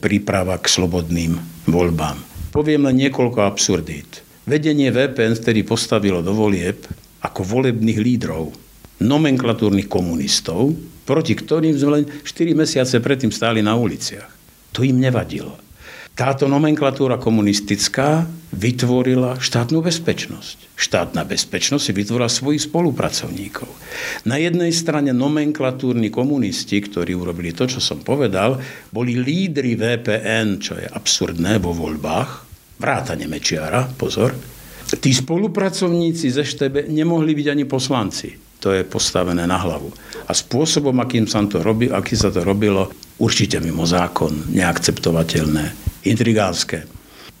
príprava 0.02 0.58
k 0.58 0.66
slobodným 0.66 1.38
voľbám. 1.70 2.18
Poviem 2.50 2.90
len 2.90 3.06
niekoľko 3.06 3.46
absurdít. 3.46 4.26
Vedenie 4.50 4.90
VPN 4.90 5.38
vtedy 5.38 5.62
postavilo 5.62 6.18
do 6.26 6.34
volieb 6.34 6.82
ako 7.22 7.46
volebných 7.46 8.02
lídrov 8.02 8.50
nomenklatúrnych 9.00 9.86
komunistov, 9.86 10.74
proti 11.04 11.36
ktorým 11.36 11.76
sme 11.76 11.90
len 12.00 12.04
4 12.06 12.54
mesiace 12.56 13.00
predtým 13.00 13.32
stáli 13.32 13.60
na 13.64 13.76
uliciach. 13.76 14.28
To 14.74 14.86
im 14.86 15.02
nevadilo. 15.02 15.70
Táto 16.20 16.50
nomenklatúra 16.50 17.16
komunistická 17.16 18.28
vytvorila 18.52 19.40
štátnu 19.40 19.80
bezpečnosť. 19.80 20.76
Štátna 20.76 21.24
bezpečnosť 21.24 21.80
si 21.80 21.92
vytvorila 21.96 22.28
svojich 22.28 22.68
spolupracovníkov. 22.68 23.64
Na 24.28 24.36
jednej 24.36 24.68
strane 24.74 25.16
nomenklatúrni 25.16 26.12
komunisti, 26.12 26.76
ktorí 26.82 27.16
urobili 27.16 27.56
to, 27.56 27.64
čo 27.64 27.80
som 27.80 28.04
povedal, 28.04 28.60
boli 28.92 29.16
lídry 29.16 29.80
VPN, 29.80 30.60
čo 30.60 30.76
je 30.76 30.84
absurdné 30.84 31.56
vo 31.56 31.72
voľbách, 31.72 32.30
vrátane 32.76 33.24
Mečiara, 33.24 33.88
pozor. 33.88 34.36
Tí 34.90 35.14
spolupracovníci 35.14 36.28
ze 36.28 36.44
Štebe 36.44 36.84
nemohli 36.90 37.32
byť 37.32 37.46
ani 37.48 37.64
poslanci 37.64 38.49
to 38.60 38.76
je 38.76 38.84
postavené 38.84 39.48
na 39.48 39.56
hlavu. 39.56 39.90
A 40.28 40.32
spôsobom, 40.36 40.94
akým 41.00 41.24
sa 41.24 41.42
to, 41.48 41.64
robi, 41.64 41.88
aký 41.88 42.14
sa 42.14 42.28
to 42.28 42.44
robilo, 42.44 42.92
určite 43.18 43.58
mimo 43.58 43.88
zákon, 43.88 44.52
neakceptovateľné, 44.52 45.64
intrigánske. 46.06 46.84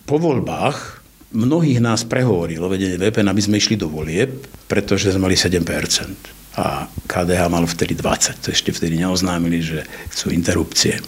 Po 0.08 0.16
voľbách 0.18 1.00
mnohých 1.36 1.78
nás 1.78 2.02
prehovorilo 2.02 2.66
vedenie 2.66 2.98
VPN, 2.98 3.30
aby 3.30 3.42
sme 3.44 3.60
išli 3.60 3.78
do 3.78 3.86
volieb, 3.86 4.48
pretože 4.66 5.14
sme 5.14 5.30
mali 5.30 5.36
7% 5.38 6.40
a 6.58 6.90
KDH 7.06 7.42
mal 7.46 7.64
vtedy 7.64 7.94
20. 7.94 8.42
To 8.42 8.48
ešte 8.50 8.74
vtedy 8.74 8.98
neoznámili, 8.98 9.62
že 9.62 9.86
chcú 10.10 10.34
interrupcie 10.34 10.98
e, 10.98 11.02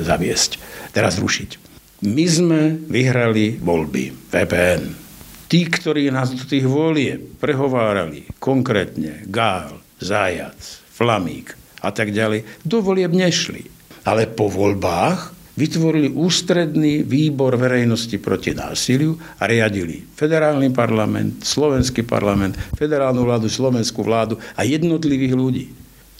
zaviesť, 0.00 0.50
teraz 0.96 1.20
rušiť. 1.20 1.60
My 2.08 2.24
sme 2.28 2.60
vyhrali 2.88 3.60
voľby, 3.60 4.32
VPN, 4.32 5.05
tí, 5.46 5.66
ktorí 5.66 6.10
nás 6.10 6.34
do 6.34 6.44
tých 6.44 6.66
volie 6.66 7.18
prehovárali, 7.18 8.26
konkrétne 8.38 9.26
Gál, 9.26 9.78
Zajac, 9.98 10.58
Flamík 10.92 11.54
a 11.82 11.90
tak 11.94 12.10
ďalej, 12.10 12.66
do 12.66 12.82
volieb 12.82 13.14
nešli. 13.14 13.66
Ale 14.06 14.30
po 14.30 14.46
voľbách 14.46 15.34
vytvorili 15.56 16.12
ústredný 16.12 17.02
výbor 17.02 17.56
verejnosti 17.56 18.14
proti 18.20 18.52
násiliu 18.52 19.16
a 19.40 19.48
riadili 19.48 20.04
federálny 20.04 20.68
parlament, 20.70 21.42
slovenský 21.42 22.04
parlament, 22.04 22.54
federálnu 22.76 23.24
vládu, 23.24 23.48
slovenskú 23.48 24.04
vládu 24.04 24.36
a 24.54 24.62
jednotlivých 24.62 25.34
ľudí. 25.34 25.66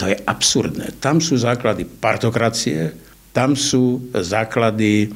To 0.01 0.09
je 0.09 0.17
absurdné. 0.25 0.97
Tam 1.01 1.21
sú 1.21 1.37
základy 1.37 1.85
partokracie, 1.85 2.93
tam 3.37 3.53
sú 3.57 4.09
základy 4.13 5.13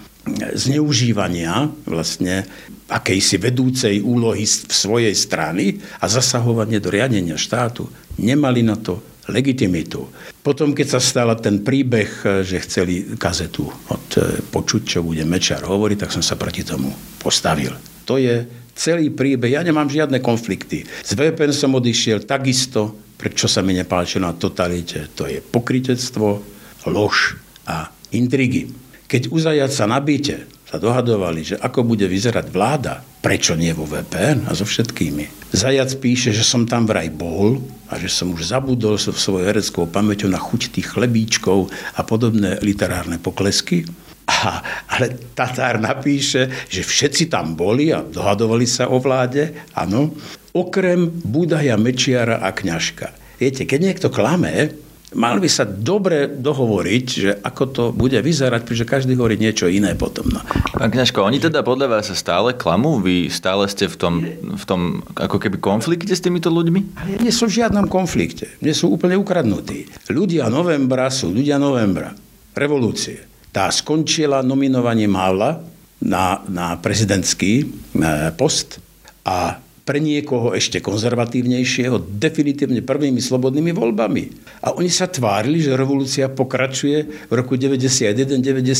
zneužívania 0.53 1.73
vlastne 1.89 2.45
akejsi 2.91 3.39
vedúcej 3.39 4.03
úlohy 4.03 4.43
v 4.45 4.73
svojej 4.75 5.15
strany 5.15 5.79
a 6.03 6.11
zasahovanie 6.11 6.83
do 6.83 6.91
riadenia 6.91 7.39
štátu. 7.39 7.87
Nemali 8.19 8.67
na 8.67 8.75
to 8.75 8.99
legitimitu. 9.31 10.11
Potom, 10.43 10.75
keď 10.75 10.99
sa 10.99 11.01
stala 11.01 11.39
ten 11.39 11.63
príbeh, 11.63 12.43
že 12.43 12.67
chceli 12.67 13.15
kazetu 13.15 13.71
od 13.71 14.07
e, 14.19 14.43
počuť, 14.43 14.83
čo 14.83 15.07
bude 15.07 15.23
Mečar 15.23 15.63
hovoriť, 15.63 15.99
tak 16.03 16.11
som 16.11 16.25
sa 16.25 16.35
proti 16.35 16.67
tomu 16.67 16.91
postavil. 17.23 17.71
To 18.11 18.19
je 18.19 18.43
celý 18.75 19.15
príbeh. 19.15 19.55
Ja 19.55 19.63
nemám 19.63 19.87
žiadne 19.87 20.19
konflikty. 20.19 20.83
Z 20.83 21.15
VPN 21.15 21.55
som 21.55 21.79
odišiel 21.79 22.27
takisto 22.27 22.99
prečo 23.21 23.45
sa 23.45 23.61
mi 23.61 23.77
nepáčilo 23.77 24.25
na 24.25 24.33
totalite, 24.33 25.13
to 25.13 25.29
je 25.29 25.45
pokritectvo, 25.45 26.41
lož 26.89 27.37
a 27.69 27.93
intrigy. 28.17 28.73
Keď 29.05 29.29
u 29.29 29.37
Zajaca 29.37 29.85
na 29.85 30.01
byte 30.01 30.49
sa 30.71 30.79
dohadovali, 30.79 31.43
že 31.43 31.57
ako 31.59 31.83
bude 31.83 32.07
vyzerať 32.07 32.47
vláda, 32.47 33.03
prečo 33.03 33.59
nie 33.59 33.75
vo 33.75 33.91
VPN 33.91 34.47
a 34.47 34.55
so 34.55 34.63
všetkými. 34.63 35.51
Zajac 35.51 35.99
píše, 35.99 36.31
že 36.31 36.47
som 36.47 36.63
tam 36.63 36.87
vraj 36.87 37.11
bol 37.11 37.59
a 37.91 37.99
že 37.99 38.07
som 38.07 38.31
už 38.31 38.55
zabudol 38.55 38.95
so 38.95 39.11
svojou 39.11 39.51
hereckou 39.51 39.91
pamäťou 39.91 40.31
na 40.31 40.39
chuť 40.39 40.79
tých 40.79 40.95
chlebíčkov 40.95 41.75
a 41.99 42.07
podobné 42.07 42.63
literárne 42.63 43.19
poklesky. 43.19 43.83
A, 44.31 44.63
ale 44.95 45.35
Tatár 45.35 45.83
napíše, 45.83 46.47
že 46.71 46.87
všetci 46.87 47.27
tam 47.27 47.59
boli 47.59 47.91
a 47.91 48.07
dohadovali 48.07 48.63
sa 48.63 48.87
o 48.87 49.03
vláde, 49.03 49.67
áno, 49.75 50.15
okrem 50.55 51.11
Budaja, 51.11 51.75
Mečiara 51.75 52.47
a 52.47 52.55
Kňažka. 52.55 53.11
Viete, 53.43 53.67
keď 53.67 53.91
niekto 53.91 54.07
klame, 54.07 54.71
Mal 55.11 55.43
by 55.43 55.51
sa 55.51 55.67
dobre 55.67 56.31
dohovoriť, 56.31 57.07
že 57.11 57.31
ako 57.43 57.65
to 57.75 57.85
bude 57.91 58.15
vyzerať, 58.15 58.63
pretože 58.63 58.87
každý 58.87 59.19
hovorí 59.19 59.35
niečo 59.35 59.67
iné 59.67 59.99
potom. 59.99 60.23
No. 60.31 60.39
Pán 60.71 60.87
Kňažko, 60.95 61.27
oni 61.27 61.43
teda 61.43 61.67
podľa 61.67 61.99
vás 61.99 62.07
sa 62.07 62.15
stále 62.15 62.55
klamú? 62.55 63.03
Vy 63.03 63.27
stále 63.27 63.67
ste 63.67 63.91
v 63.91 63.97
tom, 63.99 64.15
v 64.55 64.65
tom 64.65 65.03
ako 65.19 65.43
keby 65.43 65.59
konflikte 65.59 66.15
s 66.15 66.23
týmito 66.23 66.47
ľuďmi? 66.47 67.03
Nie 67.19 67.35
sú 67.35 67.51
v 67.51 67.59
žiadnom 67.59 67.91
konflikte. 67.91 68.55
Nie 68.63 68.71
sú 68.71 68.95
úplne 68.95 69.19
ukradnutí. 69.19 69.91
Ľudia 70.15 70.47
novembra 70.47 71.11
sú 71.11 71.35
ľudia 71.35 71.59
novembra. 71.59 72.15
Revolúcie. 72.55 73.27
Tá 73.51 73.67
skončila 73.75 74.47
nominovaním 74.47 75.19
Havla 75.19 75.59
na, 76.07 76.39
na 76.47 76.79
prezidentský 76.79 77.67
eh, 77.67 78.31
post 78.39 78.79
a 79.27 79.59
pre 79.91 79.99
niekoho 79.99 80.55
ešte 80.55 80.79
konzervatívnejšieho 80.79 82.15
definitívne 82.15 82.79
prvými 82.79 83.19
slobodnými 83.19 83.75
voľbami. 83.75 84.23
A 84.63 84.71
oni 84.79 84.87
sa 84.87 85.11
tvárili, 85.11 85.59
že 85.59 85.75
revolúcia 85.75 86.31
pokračuje 86.31 87.27
v 87.27 87.33
roku 87.35 87.59
91-92 87.59 88.71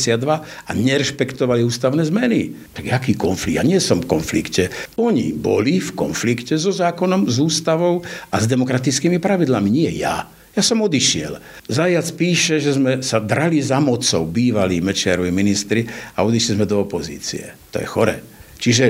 a 0.47 0.71
nerešpektovali 0.71 1.67
ústavné 1.67 2.07
zmeny. 2.07 2.55
Tak 2.71 2.87
aký 2.95 3.19
konflikt? 3.19 3.59
Ja 3.59 3.67
nie 3.67 3.83
som 3.83 3.99
v 3.99 4.07
konflikte. 4.07 4.71
Oni 4.95 5.35
boli 5.35 5.83
v 5.83 5.91
konflikte 5.99 6.55
so 6.55 6.71
zákonom, 6.71 7.27
s 7.27 7.43
ústavou 7.43 8.07
a 8.31 8.39
s 8.39 8.47
demokratickými 8.47 9.19
pravidlami. 9.19 9.67
Nie 9.67 9.91
ja. 9.91 10.31
Ja 10.55 10.63
som 10.63 10.79
odišiel. 10.79 11.43
Zajac 11.67 12.07
píše, 12.15 12.63
že 12.63 12.79
sme 12.79 13.03
sa 13.03 13.19
drali 13.19 13.59
za 13.59 13.83
mocou, 13.83 14.23
bývalí 14.23 14.79
Mečiarovi 14.79 15.35
ministri 15.35 15.83
a 16.15 16.23
odišli 16.23 16.55
sme 16.55 16.63
do 16.63 16.79
opozície. 16.79 17.51
To 17.75 17.83
je 17.83 17.87
chore. 17.87 18.15
Čiže 18.63 18.85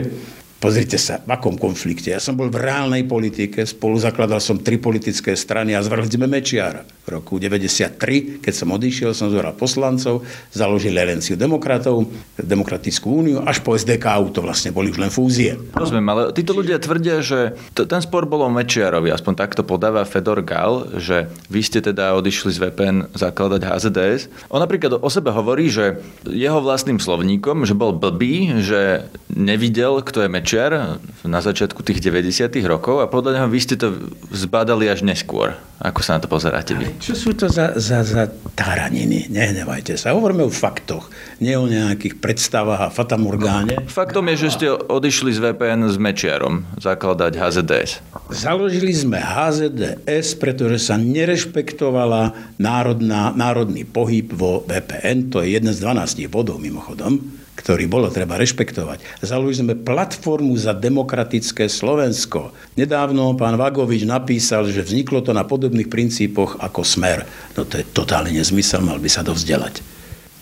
Pozrite 0.62 1.01
sa, 1.01 1.18
v 1.18 1.34
akom 1.34 1.58
konflikte. 1.58 2.13
Ja 2.13 2.22
som 2.22 2.38
bol 2.38 2.53
v 2.53 2.62
reálnej 2.62 3.10
politike, 3.10 3.65
spolu 3.65 3.98
zakladal 3.98 4.38
som 4.38 4.62
tri 4.62 4.77
politické 4.77 5.34
strany 5.34 5.74
a 5.74 5.82
zvrhli 5.82 6.06
sme 6.06 6.30
Mečiara. 6.30 6.86
V 7.01 7.18
roku 7.18 7.41
93, 7.41 7.98
keď 8.46 8.53
som 8.53 8.70
odišiel, 8.70 9.10
som 9.18 9.34
zvoral 9.34 9.58
poslancov, 9.58 10.22
založili 10.53 11.01
Elenciu 11.01 11.34
demokratov, 11.34 12.06
Demokratickú 12.38 13.10
úniu, 13.10 13.41
až 13.41 13.65
po 13.65 13.74
SDK 13.74 14.22
to 14.30 14.46
vlastne 14.46 14.70
boli 14.70 14.94
už 14.94 15.01
len 15.01 15.10
fúzie. 15.10 15.58
Rozumiem, 15.74 16.06
ale 16.13 16.22
títo 16.30 16.53
ľudia 16.53 16.77
tvrdia, 16.77 17.25
že 17.25 17.58
t- 17.74 17.89
ten 17.89 17.98
spor 18.06 18.30
bol 18.30 18.46
o 18.46 18.50
Mečiarovi, 18.53 19.10
aspoň 19.10 19.34
takto 19.34 19.65
podáva 19.65 20.06
Fedor 20.06 20.46
Gal, 20.46 20.94
že 21.01 21.25
vy 21.50 21.62
ste 21.65 21.82
teda 21.82 22.13
odišli 22.22 22.53
z 22.53 22.70
VPN 22.70 22.98
zakladať 23.18 23.65
HZDS. 23.65 24.22
On 24.53 24.62
napríklad 24.62 25.01
o 25.01 25.10
sebe 25.10 25.34
hovorí, 25.34 25.74
že 25.74 25.98
jeho 26.30 26.62
vlastným 26.62 27.01
slovníkom, 27.01 27.65
že 27.65 27.74
bol 27.74 27.98
blbý, 27.98 28.62
že 28.62 29.10
nevidel, 29.36 30.04
kto 30.04 30.24
je 30.26 30.30
Mečiar 30.30 31.02
na 31.24 31.40
začiatku 31.40 31.82
tých 31.82 32.04
90. 32.04 32.52
rokov 32.68 33.02
a 33.02 33.08
podľa 33.08 33.40
neho 33.40 33.48
vy 33.48 33.60
ste 33.64 33.76
to 33.80 33.96
zbadali 34.32 34.92
až 34.92 35.08
neskôr. 35.08 35.56
Ako 35.82 36.06
sa 36.06 36.18
na 36.18 36.22
to 36.22 36.30
pozeráte 36.30 36.78
vy? 36.78 36.86
Ale 36.86 37.02
čo 37.02 37.18
sú 37.18 37.34
to 37.34 37.50
za, 37.50 37.74
za, 37.74 38.06
za 38.06 38.30
táraniny? 38.54 39.34
Nehnevajte 39.34 39.98
sa. 39.98 40.14
Hovoríme 40.14 40.46
o 40.46 40.54
faktoch, 40.54 41.10
nie 41.42 41.58
o 41.58 41.66
nejakých 41.66 42.22
predstavách 42.22 42.82
a 42.86 42.94
fatamorgáne. 42.94 43.82
Faktom 43.90 44.30
je, 44.30 44.46
že 44.46 44.50
ste 44.54 44.68
odišli 44.70 45.34
z 45.34 45.40
VPN 45.42 45.90
s 45.90 45.98
Mečiarom 45.98 46.70
zakladať 46.78 47.34
HZDS. 47.34 47.92
Založili 48.30 48.94
sme 48.94 49.18
HZDS, 49.18 50.38
pretože 50.38 50.86
sa 50.86 51.02
nerešpektovala 51.02 52.54
národná, 52.62 53.34
národný 53.34 53.82
pohyb 53.82 54.30
vo 54.30 54.62
VPN. 54.70 55.34
To 55.34 55.42
je 55.42 55.58
jeden 55.58 55.74
z 55.74 55.82
12 55.82 56.30
bodov 56.30 56.62
mimochodom 56.62 57.40
ktorý 57.62 57.86
bolo 57.86 58.10
treba 58.10 58.41
rešpektovať. 58.41 59.21
Založili 59.21 59.62
sme 59.62 59.76
platformu 59.78 60.58
za 60.58 60.74
demokratické 60.74 61.69
Slovensko. 61.69 62.50
Nedávno 62.74 63.38
pán 63.38 63.56
Vagovič 63.56 64.04
napísal, 64.04 64.65
že 64.74 64.82
vzniklo 64.82 65.21
to 65.21 65.32
na 65.32 65.45
podobných 65.45 65.88
princípoch 65.88 66.58
ako 66.58 66.82
smer. 66.82 67.24
No 67.54 67.63
to 67.63 67.78
je 67.78 67.86
totálny 67.86 68.34
nezmysel, 68.34 68.82
mal 68.82 68.97
by 68.97 69.10
sa 69.10 69.21
to 69.21 69.38
vzdelať. 69.38 69.86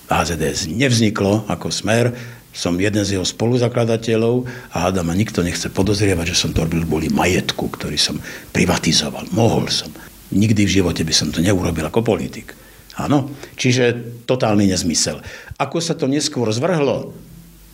HZDS 0.10 0.72
nevzniklo 0.74 1.46
ako 1.46 1.70
smer, 1.70 2.16
som 2.50 2.74
jeden 2.82 3.06
z 3.06 3.16
jeho 3.16 3.26
spoluzakladateľov 3.28 4.44
a 4.74 4.90
hádam 4.90 5.08
ma 5.08 5.14
nikto 5.14 5.46
nechce 5.46 5.70
podozrievať, 5.70 6.34
že 6.34 6.40
som 6.40 6.50
to 6.50 6.66
robil 6.66 6.82
kvôli 6.82 7.08
majetku, 7.14 7.70
ktorý 7.70 7.96
som 7.96 8.18
privatizoval. 8.52 9.30
Mohol 9.32 9.70
som. 9.70 9.90
Nikdy 10.34 10.66
v 10.66 10.76
živote 10.82 11.02
by 11.06 11.14
som 11.14 11.30
to 11.30 11.46
neurobil 11.46 11.86
ako 11.86 12.02
politik. 12.02 12.59
Áno, 13.00 13.32
čiže 13.56 13.96
totálny 14.28 14.68
nezmysel. 14.68 15.24
Ako 15.56 15.80
sa 15.80 15.96
to 15.96 16.12
neskôr 16.12 16.52
zvrhlo, 16.52 17.16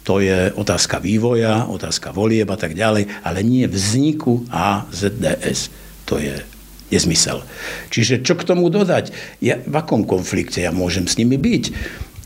to 0.05 0.21
je 0.21 0.53
otázka 0.53 1.01
vývoja, 1.01 1.65
otázka 1.65 2.13
volieb 2.13 2.45
a 2.53 2.57
tak 2.61 2.77
ďalej, 2.77 3.09
ale 3.25 3.41
nie 3.41 3.65
vzniku 3.65 4.45
AZDS. 4.53 5.73
To 6.05 6.21
je 6.21 6.45
nezmysel. 6.93 7.41
Čiže 7.89 8.21
čo 8.21 8.38
k 8.38 8.45
tomu 8.45 8.69
dodať? 8.69 9.09
Ja, 9.41 9.57
v 9.57 9.73
akom 9.73 10.05
konflikte 10.05 10.61
ja 10.61 10.69
môžem 10.69 11.09
s 11.09 11.17
nimi 11.17 11.41
byť? 11.41 11.73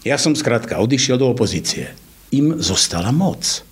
Ja 0.03 0.19
som 0.19 0.35
skrátka 0.35 0.75
odišiel 0.83 1.15
do 1.15 1.31
opozície. 1.31 1.95
Im 2.35 2.59
zostala 2.59 3.15
moc. 3.15 3.63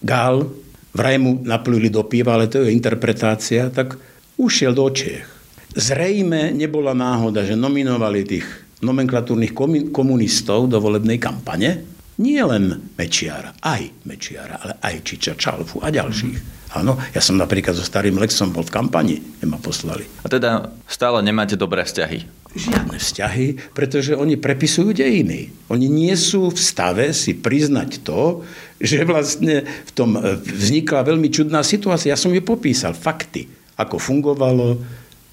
Gál, 0.00 0.48
vraj 0.96 1.20
mu 1.20 1.44
napluli 1.44 1.92
do 1.92 2.00
piva, 2.08 2.40
ale 2.40 2.48
to 2.48 2.64
je 2.64 2.72
interpretácia, 2.72 3.68
tak 3.68 4.00
ušiel 4.40 4.72
do 4.72 4.88
Čiech. 4.88 5.28
Zrejme 5.76 6.56
nebola 6.56 6.96
náhoda, 6.96 7.44
že 7.44 7.60
nominovali 7.60 8.24
tých 8.24 8.69
nomenklatúrnych 8.80 9.52
komunistov 9.92 10.68
do 10.72 10.80
volebnej 10.80 11.20
kampane. 11.20 11.84
Nie 12.20 12.44
len 12.44 12.92
Mečiara, 13.00 13.56
aj 13.64 14.04
Mečiara, 14.04 14.60
ale 14.60 14.76
aj 14.84 14.94
Čiča, 15.04 15.32
Čalfu 15.40 15.80
a 15.80 15.88
ďalších. 15.88 16.60
Áno, 16.76 16.94
ja 17.10 17.18
som 17.18 17.34
napríklad 17.34 17.74
so 17.74 17.82
starým 17.82 18.20
Lexom 18.20 18.54
bol 18.54 18.62
v 18.62 18.70
kampani, 18.70 19.16
kde 19.18 19.46
ma 19.48 19.58
poslali. 19.58 20.06
A 20.22 20.30
teda 20.30 20.70
stále 20.86 21.18
nemáte 21.24 21.58
dobré 21.58 21.82
vzťahy? 21.82 22.28
Žiadne 22.50 22.98
vzťahy, 22.98 23.46
pretože 23.74 24.14
oni 24.14 24.38
prepisujú 24.38 24.94
dejiny. 24.94 25.50
Oni 25.70 25.86
nie 25.90 26.14
sú 26.14 26.50
v 26.50 26.58
stave 26.58 27.10
si 27.10 27.34
priznať 27.34 28.06
to, 28.06 28.46
že 28.78 29.02
vlastne 29.06 29.66
v 29.66 29.90
tom 29.94 30.14
e, 30.14 30.38
vznikla 30.38 31.06
veľmi 31.06 31.30
čudná 31.30 31.62
situácia. 31.66 32.14
Ja 32.14 32.18
som 32.18 32.30
ju 32.30 32.42
popísal, 32.42 32.94
fakty, 32.94 33.50
ako 33.74 33.98
fungovalo 33.98 34.78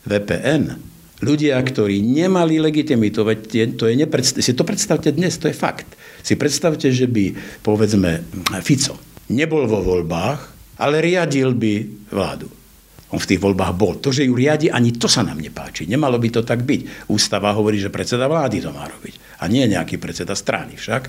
VPN, 0.09 0.77
ľudia, 1.21 1.57
ktorí 1.57 2.01
nemali 2.03 2.61
legitimitu, 2.61 3.25
veď 3.25 3.73
to 3.77 3.89
je 3.89 3.95
nepredstav, 3.97 4.41
si 4.43 4.53
to 4.53 4.61
predstavte 4.61 5.09
dnes, 5.13 5.37
to 5.41 5.49
je 5.49 5.55
fakt. 5.57 5.89
Si 6.21 6.37
predstavte, 6.37 6.93
že 6.93 7.09
by, 7.09 7.59
povedzme, 7.65 8.21
Fico 8.61 8.97
nebol 9.31 9.67
vo 9.67 9.83
voľbách, 9.83 10.39
ale 10.79 11.01
riadil 11.01 11.57
by 11.57 11.73
vládu. 12.13 12.47
On 13.07 13.19
v 13.23 13.29
tých 13.33 13.39
voľbách 13.39 13.73
bol. 13.79 13.95
To, 14.03 14.11
že 14.11 14.27
ju 14.27 14.35
riadi, 14.35 14.67
ani 14.67 14.91
to 14.91 15.07
sa 15.07 15.23
nám 15.23 15.39
nepáči. 15.39 15.87
Nemalo 15.87 16.19
by 16.19 16.27
to 16.27 16.41
tak 16.43 16.67
byť. 16.67 17.07
Ústava 17.07 17.55
hovorí, 17.55 17.79
že 17.79 17.87
predseda 17.87 18.27
vlády 18.27 18.59
to 18.59 18.75
má 18.75 18.83
robiť. 18.83 19.39
A 19.39 19.47
nie 19.47 19.63
nejaký 19.63 19.95
predseda 19.95 20.35
strany 20.35 20.75
však. 20.75 21.07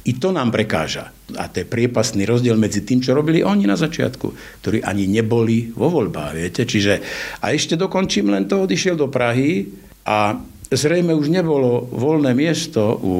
I 0.00 0.16
to 0.16 0.32
nám 0.32 0.48
prekáža. 0.48 1.12
A 1.36 1.44
to 1.52 1.60
je 1.60 1.68
priepasný 1.68 2.24
rozdiel 2.24 2.56
medzi 2.56 2.80
tým, 2.82 3.04
čo 3.04 3.12
robili 3.12 3.44
oni 3.44 3.68
na 3.68 3.76
začiatku, 3.76 4.26
ktorí 4.64 4.80
ani 4.80 5.04
neboli 5.04 5.68
vo 5.70 5.92
voľbách, 5.92 6.32
viete. 6.32 6.62
Čiže, 6.64 7.04
a 7.44 7.52
ešte 7.52 7.76
dokončím 7.76 8.32
len 8.32 8.48
to, 8.48 8.64
odišiel 8.64 8.96
do 8.96 9.12
Prahy 9.12 9.68
a 10.08 10.40
zrejme 10.72 11.12
už 11.12 11.28
nebolo 11.28 11.84
voľné 11.92 12.32
miesto 12.32 12.96
u, 12.96 13.14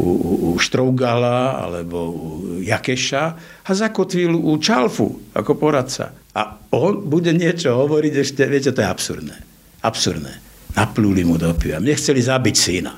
u, 0.00 0.08
u 0.48 0.50
Štrougala 0.56 1.60
alebo 1.68 1.98
u 2.08 2.28
Jakeša 2.64 3.24
a 3.66 3.70
zakotvil 3.70 4.32
u 4.32 4.56
Čalfu 4.56 5.36
ako 5.36 5.52
poradca. 5.60 6.16
A 6.32 6.68
on 6.72 7.04
bude 7.04 7.32
niečo 7.36 7.76
hovoriť 7.76 8.14
ešte, 8.16 8.42
viete, 8.48 8.72
to 8.72 8.80
je 8.80 8.88
absurdné. 8.88 9.36
Absurdné. 9.84 10.32
Naplúli 10.76 11.24
mu 11.24 11.40
do 11.40 11.52
piva. 11.56 11.80
Mne 11.80 11.96
zabiť 11.96 12.56
syna, 12.56 12.92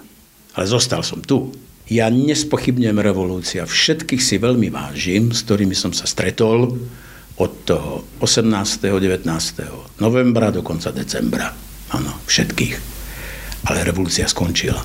ale 0.55 0.67
zostal 0.67 1.03
som 1.07 1.23
tu. 1.23 1.68
Ja 1.89 2.13
nespochybňujem 2.13 3.01
revolúcia. 3.01 3.65
Všetkých 3.65 4.21
si 4.21 4.37
veľmi 4.37 4.69
vážim, 4.69 5.33
s 5.33 5.41
ktorými 5.49 5.73
som 5.73 5.97
sa 5.97 6.05
stretol 6.05 6.77
od 7.41 7.53
toho 7.65 8.05
18. 8.21 8.45
19. 8.93 9.25
novembra 9.97 10.53
do 10.53 10.61
konca 10.61 10.93
decembra. 10.93 11.49
Áno, 11.97 12.13
všetkých. 12.29 12.75
Ale 13.73 13.89
revolúcia 13.89 14.29
skončila 14.29 14.85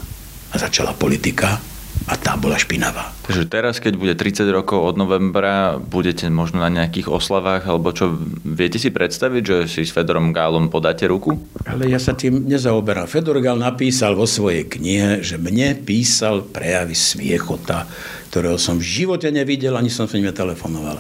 a 0.54 0.56
začala 0.56 0.96
politika 0.96 1.60
A 2.04 2.20
tá 2.20 2.36
bola 2.36 2.60
špinavá. 2.60 3.16
Takže 3.24 3.48
teraz, 3.48 3.80
keď 3.80 3.94
bude 3.96 4.12
30 4.12 4.44
rokov 4.52 4.84
od 4.84 5.00
novembra, 5.00 5.80
budete 5.80 6.28
možno 6.28 6.60
na 6.60 6.68
nejakých 6.68 7.08
oslavách, 7.08 7.64
alebo 7.64 7.96
čo, 7.96 8.20
viete 8.44 8.76
si 8.76 8.92
predstaviť, 8.92 9.44
že 9.44 9.58
si 9.72 9.82
s 9.88 9.96
Fedorom 9.96 10.36
Gálom 10.36 10.68
podáte 10.68 11.08
ruku? 11.08 11.40
Ale 11.64 11.88
ja 11.88 11.96
sa 12.04 12.12
tým 12.12 12.44
nezaoberám. 12.44 13.08
Fedor 13.08 13.40
Gál 13.40 13.56
napísal 13.56 14.20
vo 14.20 14.28
svojej 14.28 14.68
knihe, 14.68 15.24
že 15.24 15.40
mne 15.40 15.80
písal 15.80 16.44
prejavy 16.44 16.92
smiechota, 16.92 17.88
ktorého 18.36 18.60
som 18.60 18.84
v 18.84 18.84
živote 18.84 19.32
nevidel, 19.32 19.80
ani 19.80 19.88
som 19.88 20.04
s 20.04 20.20
ním 20.20 20.28
telefonoval. 20.28 21.00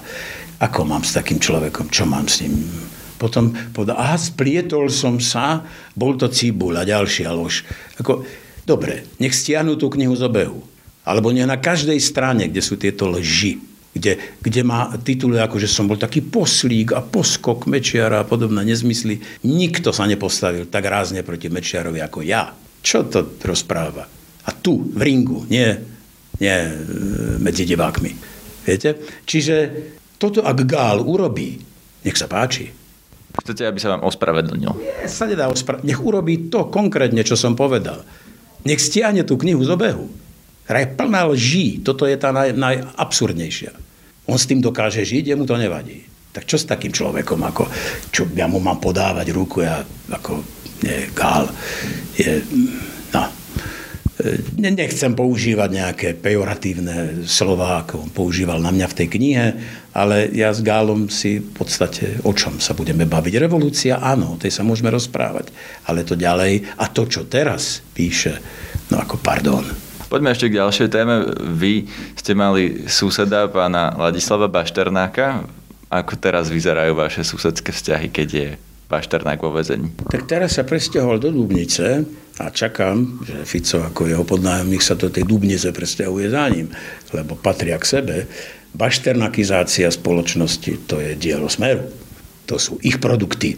Ako 0.63 0.87
mám 0.87 1.03
s 1.03 1.19
takým 1.19 1.43
človekom? 1.43 1.91
Čo 1.91 2.07
mám 2.07 2.31
s 2.31 2.47
ním? 2.47 2.63
Potom 3.19 3.51
povedal, 3.75 3.99
aha, 3.99 4.15
splietol 4.15 4.87
som 4.87 5.19
sa, 5.19 5.67
bol 5.99 6.15
to 6.15 6.31
cibula, 6.31 6.87
ďalšia 6.87 7.27
lož. 7.35 7.67
Ako, 7.99 8.23
dobre, 8.63 9.03
nech 9.19 9.35
stiahnu 9.35 9.75
tú 9.75 9.91
knihu 9.91 10.15
z 10.15 10.31
obehu 10.31 10.72
alebo 11.03 11.35
nie 11.35 11.43
na 11.43 11.59
každej 11.59 11.99
strane, 11.99 12.47
kde 12.47 12.63
sú 12.63 12.79
tieto 12.79 13.11
lži, 13.11 13.59
kde, 13.93 14.39
kde 14.39 14.61
má 14.65 14.89
tituly 15.03 15.37
ako, 15.37 15.61
že 15.61 15.69
som 15.69 15.85
bol 15.85 15.99
taký 15.99 16.23
poslík 16.25 16.95
a 16.95 17.03
poskok 17.03 17.69
Mečiara 17.69 18.23
a 18.23 18.27
podobné 18.27 18.65
nezmysly. 18.65 19.21
Nikto 19.45 19.93
sa 19.93 20.09
nepostavil 20.09 20.71
tak 20.71 20.87
rázne 20.87 21.21
proti 21.21 21.51
Mečiarovi 21.51 22.01
ako 22.01 22.19
ja. 22.25 22.49
Čo 22.83 23.05
to 23.07 23.37
rozpráva? 23.43 24.03
A 24.43 24.49
tu, 24.51 24.91
v 24.91 25.01
ringu, 25.03 25.45
nie, 25.47 25.71
nie 26.41 26.57
e, 26.57 26.73
medzi 27.39 27.63
divákmi. 27.63 28.11
Viete? 28.63 28.97
Čiže 29.23 29.55
toto, 30.19 30.43
ak 30.43 30.57
Gál 30.67 30.99
urobí, 31.03 31.59
nech 32.03 32.17
sa 32.17 32.27
páči. 32.27 32.67
Chcete, 33.33 33.65
aby 33.65 33.79
sa 33.79 33.95
vám 33.95 34.03
ospravedlnil? 34.07 34.71
Nie, 34.77 35.07
sa 35.07 35.29
nedá 35.29 35.47
ospravedlniť. 35.47 35.87
Nech 35.87 36.01
urobí 36.03 36.51
to 36.51 36.67
konkrétne, 36.67 37.23
čo 37.23 37.39
som 37.39 37.55
povedal. 37.55 38.03
Nech 38.67 38.83
stiahne 38.83 39.23
tú 39.23 39.39
knihu 39.39 39.63
z 39.63 39.71
obehu 39.73 40.22
ktorá 40.63 40.80
je 40.84 40.93
plná 40.95 41.21
lží. 41.32 41.67
Toto 41.84 42.08
je 42.08 42.15
tá 42.15 42.32
naj, 42.32 42.56
najabsurdnejšia. 42.56 43.71
On 44.28 44.39
s 44.39 44.47
tým 44.47 44.63
dokáže 44.63 45.04
žiť, 45.04 45.36
jemu 45.36 45.43
to 45.43 45.60
nevadí. 45.60 46.08
Tak 46.34 46.49
čo 46.49 46.58
s 46.58 46.65
takým 46.65 46.89
človekom, 46.89 47.39
ako, 47.45 47.67
čo 48.10 48.26
ja 48.34 48.49
mu 48.49 48.58
mám 48.58 48.82
podávať 48.82 49.30
ruku, 49.36 49.62
ja 49.62 49.84
ako 50.10 50.41
nie, 50.84 51.08
gál, 51.15 51.47
je, 52.17 52.43
no, 53.13 53.23
nechcem 54.58 55.13
používať 55.13 55.69
nejaké 55.71 56.08
pejoratívne 56.17 57.28
slova, 57.28 57.84
ako 57.84 58.08
on 58.08 58.10
používal 58.12 58.60
na 58.62 58.71
mňa 58.71 58.88
v 58.89 58.97
tej 58.97 59.08
knihe, 59.10 59.47
ale 59.93 60.32
ja 60.34 60.49
s 60.49 60.63
Gálom 60.63 61.12
si 61.12 61.43
v 61.43 61.52
podstate 61.54 62.23
o 62.23 62.32
čom 62.32 62.58
sa 62.58 62.73
budeme 62.73 63.06
baviť. 63.06 63.34
Revolúcia, 63.38 63.99
áno, 63.99 64.36
o 64.36 64.39
tej 64.39 64.54
sa 64.54 64.65
môžeme 64.65 64.89
rozprávať, 64.93 65.54
ale 65.86 66.08
to 66.08 66.17
ďalej 66.17 66.65
a 66.78 66.86
to, 66.89 67.04
čo 67.10 67.28
teraz 67.28 67.84
píše, 67.93 68.38
no 68.89 69.02
ako 69.02 69.19
pardon, 69.19 69.65
Poďme 70.13 70.30
ešte 70.30 70.54
k 70.54 70.62
ďalšej 70.62 70.89
téme. 70.93 71.26
Vy 71.58 71.89
ste 72.13 72.38
mali 72.38 72.86
suseda 72.86 73.49
pána 73.49 73.97
Ladislava 73.97 74.45
Bašternáka. 74.45 75.41
Ako 75.89 76.13
teraz 76.21 76.54
vyzerajú 76.54 76.93
vaše 76.93 77.26
susedské 77.26 77.73
vzťahy, 77.73 78.13
keď 78.13 78.28
je 78.30 78.47
Bašternák 78.93 79.41
vo 79.41 79.49
vezení? 79.49 79.89
Tak 80.13 80.30
teraz 80.30 80.62
sa 80.62 80.69
presťahol 80.69 81.17
do 81.17 81.34
Dubnice 81.34 82.06
a 82.38 82.45
čakám, 82.54 83.26
že 83.26 83.41
Fico 83.41 83.82
ako 83.82 84.06
jeho 84.06 84.21
podnájomník 84.21 84.86
sa 84.86 84.93
do 84.93 85.10
tej 85.10 85.26
Dubnice 85.26 85.73
presťahuje 85.73 86.30
za 86.30 86.45
ním, 86.45 86.69
lebo 87.10 87.34
patria 87.34 87.82
k 87.82 87.89
sebe. 87.97 88.15
Bašternakizácia 88.78 89.89
spoločnosti 89.89 90.86
to 90.86 91.02
je 91.02 91.17
dielo 91.17 91.49
smeru. 91.49 91.89
To 92.54 92.62
sú 92.62 92.78
ich 92.86 93.02
produkty. 93.02 93.58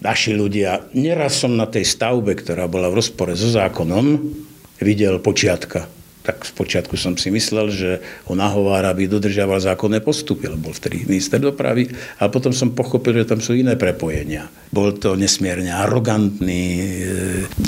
Naši 0.00 0.32
ľudia, 0.32 0.88
neraz 0.96 1.44
som 1.44 1.52
na 1.52 1.68
tej 1.68 1.84
stavbe, 1.84 2.32
ktorá 2.40 2.72
bola 2.72 2.88
v 2.88 3.04
rozpore 3.04 3.36
so 3.36 3.52
zákonom, 3.52 4.32
videl 4.82 5.18
počiatka. 5.22 5.86
Tak 6.24 6.56
počiatku 6.56 6.96
som 6.96 7.20
si 7.20 7.28
myslel, 7.28 7.68
že 7.68 7.90
ho 8.24 8.32
nahovára, 8.32 8.96
aby 8.96 9.04
dodržiaval 9.04 9.60
zákonné 9.60 10.00
postupy, 10.00 10.48
lebo 10.48 10.72
bol 10.72 10.74
vtedy 10.74 11.04
minister 11.04 11.36
dopravy. 11.36 11.84
A 12.16 12.32
potom 12.32 12.48
som 12.48 12.72
pochopil, 12.72 13.20
že 13.20 13.28
tam 13.28 13.44
sú 13.44 13.52
iné 13.52 13.76
prepojenia. 13.76 14.48
Bol 14.72 14.96
to 14.96 15.20
nesmierne 15.20 15.68
arogantný 15.68 16.64
e, 16.80 16.86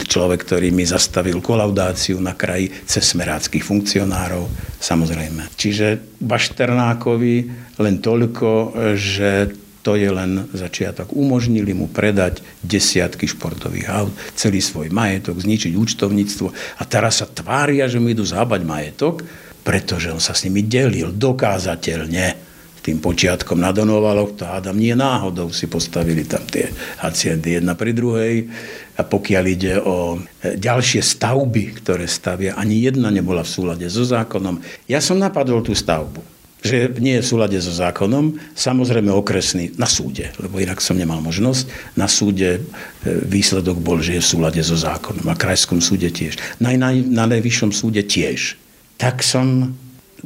človek, 0.08 0.48
ktorý 0.48 0.72
mi 0.72 0.88
zastavil 0.88 1.44
kolaudáciu 1.44 2.16
na 2.16 2.32
kraji 2.32 2.72
cez 2.88 3.12
smeráckých 3.12 3.60
funkcionárov, 3.60 4.48
samozrejme. 4.80 5.52
Čiže 5.52 6.16
Bašternákovi 6.24 7.36
len 7.76 8.00
toľko, 8.00 8.72
že 8.96 9.52
to 9.86 9.94
je 9.94 10.10
len 10.10 10.50
začiatok. 10.50 11.14
Umožnili 11.14 11.70
mu 11.70 11.86
predať 11.86 12.42
desiatky 12.66 13.30
športových 13.30 13.86
aut, 13.86 14.10
celý 14.34 14.58
svoj 14.58 14.90
majetok, 14.90 15.38
zničiť 15.38 15.78
účtovníctvo 15.78 16.50
a 16.50 16.82
teraz 16.82 17.22
sa 17.22 17.30
tvária, 17.30 17.86
že 17.86 18.02
mu 18.02 18.10
idú 18.10 18.26
zábať 18.26 18.66
majetok, 18.66 19.22
pretože 19.62 20.10
on 20.10 20.18
sa 20.18 20.34
s 20.34 20.42
nimi 20.42 20.66
delil 20.66 21.14
dokázateľne 21.14 22.42
tým 22.82 22.98
počiatkom 23.02 23.58
na 23.58 23.74
Donovaloch, 23.74 24.38
to 24.38 24.46
Adam 24.46 24.78
nie 24.78 24.94
náhodou 24.94 25.50
si 25.50 25.66
postavili 25.66 26.22
tam 26.22 26.46
tie 26.46 26.70
haciendy 27.02 27.58
jedna 27.58 27.74
pri 27.74 27.90
druhej. 27.90 28.46
A 28.94 29.02
pokiaľ 29.02 29.44
ide 29.50 29.74
o 29.82 30.14
e, 30.14 30.54
ďalšie 30.54 31.02
stavby, 31.02 31.82
ktoré 31.82 32.06
stavia, 32.06 32.54
ani 32.54 32.86
jedna 32.86 33.10
nebola 33.10 33.42
v 33.42 33.50
súlade 33.50 33.86
so 33.90 34.06
zákonom. 34.06 34.62
Ja 34.86 35.02
som 35.02 35.18
napadol 35.18 35.66
tú 35.66 35.74
stavbu 35.74 36.35
že 36.64 36.88
nie 36.98 37.20
je 37.20 37.22
v 37.22 37.30
súlade 37.30 37.58
so 37.60 37.70
zákonom, 37.70 38.40
samozrejme 38.56 39.12
okresný 39.12 39.76
na 39.76 39.86
súde, 39.86 40.32
lebo 40.40 40.58
inak 40.58 40.80
som 40.80 40.96
nemal 40.96 41.20
možnosť. 41.20 41.94
Na 41.94 42.08
súde 42.08 42.58
e, 42.58 42.60
výsledok 43.04 43.76
bol, 43.78 44.00
že 44.00 44.18
je 44.18 44.24
v 44.24 44.30
súlade 44.34 44.60
so 44.64 44.74
zákonom 44.74 45.26
a 45.28 45.38
krajskom 45.38 45.84
súde 45.84 46.08
tiež. 46.08 46.40
Na, 46.58 46.72
na, 46.74 46.96
na 46.96 47.24
najvyššom 47.28 47.70
súde 47.70 48.02
tiež. 48.02 48.56
Tak 48.96 49.20
som 49.20 49.76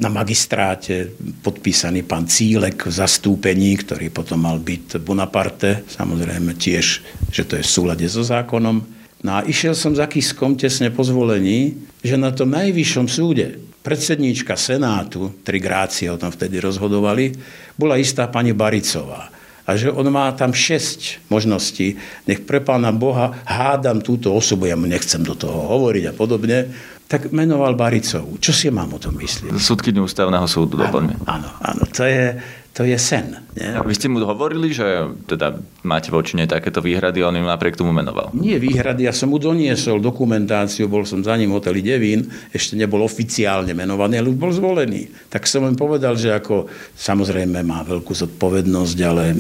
na 0.01 0.09
magistráte 0.09 1.13
podpísaný 1.43 2.07
pán 2.07 2.25
Cílek 2.31 2.87
v 2.87 2.95
zastúpení, 2.95 3.75
ktorý 3.83 4.09
potom 4.09 4.47
mal 4.47 4.63
byť 4.63 5.03
Bonaparte, 5.03 5.83
samozrejme 5.91 6.57
tiež, 6.57 7.03
že 7.29 7.43
to 7.43 7.59
je 7.59 7.67
v 7.67 7.73
súlade 7.75 8.07
so 8.07 8.23
zákonom. 8.23 8.81
No 9.21 9.31
a 9.37 9.45
išiel 9.45 9.77
som 9.77 9.93
za 9.93 10.09
Kiskom 10.09 10.57
tesne 10.57 10.89
po 10.89 11.05
zvolení, 11.05 11.77
že 12.01 12.17
na 12.17 12.33
tom 12.33 12.55
najvyššom 12.55 13.07
súde 13.11 13.70
predsedníčka 13.81 14.57
Senátu, 14.57 15.41
tri 15.41 15.59
grácie 15.61 16.13
o 16.13 16.21
tom 16.21 16.29
vtedy 16.29 16.61
rozhodovali, 16.61 17.33
bola 17.77 17.97
istá 17.97 18.29
pani 18.29 18.53
Baricová. 18.53 19.33
A 19.69 19.79
že 19.79 19.87
on 19.93 20.09
má 20.11 20.27
tam 20.35 20.51
šesť 20.51 21.31
možností. 21.31 21.95
Nech 22.27 22.43
pre 22.43 22.59
pána 22.59 22.91
Boha 22.91 23.39
hádam 23.47 24.03
túto 24.03 24.35
osobu, 24.35 24.67
ja 24.67 24.75
mu 24.75 24.91
nechcem 24.91 25.23
do 25.23 25.39
toho 25.39 25.79
hovoriť 25.79 26.11
a 26.11 26.13
podobne, 26.17 26.59
tak 27.07 27.31
menoval 27.35 27.75
Baricovú. 27.75 28.39
Čo 28.39 28.51
si 28.55 28.67
mám 28.71 28.95
o 28.95 29.03
tom 29.03 29.19
myslieť? 29.19 29.55
Súdkyňu 29.55 30.07
ústavného 30.07 30.47
súdu, 30.47 30.79
doplňme. 30.79 31.23
Áno, 31.27 31.51
áno, 31.59 31.83
to 31.91 32.03
je, 32.07 32.39
to 32.71 32.87
je 32.87 32.95
sen. 32.99 33.35
Nie? 33.59 33.75
A 33.75 33.83
vy 33.83 33.99
ste 33.99 34.07
mu 34.07 34.23
hovorili, 34.23 34.71
že 34.71 35.11
teda 35.27 35.59
máte 35.83 36.15
voči 36.15 36.39
nej 36.39 36.47
takéto 36.47 36.79
výhrady, 36.79 37.19
on 37.27 37.35
im 37.35 37.51
napriek 37.51 37.75
tomu 37.75 37.91
menoval? 37.91 38.31
Nie 38.31 38.63
výhrady, 38.63 39.11
ja 39.11 39.13
som 39.13 39.35
mu 39.35 39.43
doniesol 39.43 39.99
dokumentáciu, 39.99 40.87
bol 40.87 41.03
som 41.03 41.19
za 41.19 41.35
ním 41.35 41.51
v 41.51 41.59
hoteli 41.59 41.83
Devín, 41.83 42.31
ešte 42.55 42.79
nebol 42.79 43.03
oficiálne 43.03 43.75
menovaný, 43.75 44.23
ale 44.23 44.31
už 44.31 44.39
bol 44.39 44.53
zvolený. 44.55 45.11
Tak 45.27 45.51
som 45.51 45.67
im 45.67 45.75
povedal, 45.75 46.15
že 46.15 46.31
ako 46.31 46.71
samozrejme 46.95 47.67
má 47.67 47.83
veľkú 47.83 48.15
zodpovednosť, 48.15 48.99
ale 49.03 49.35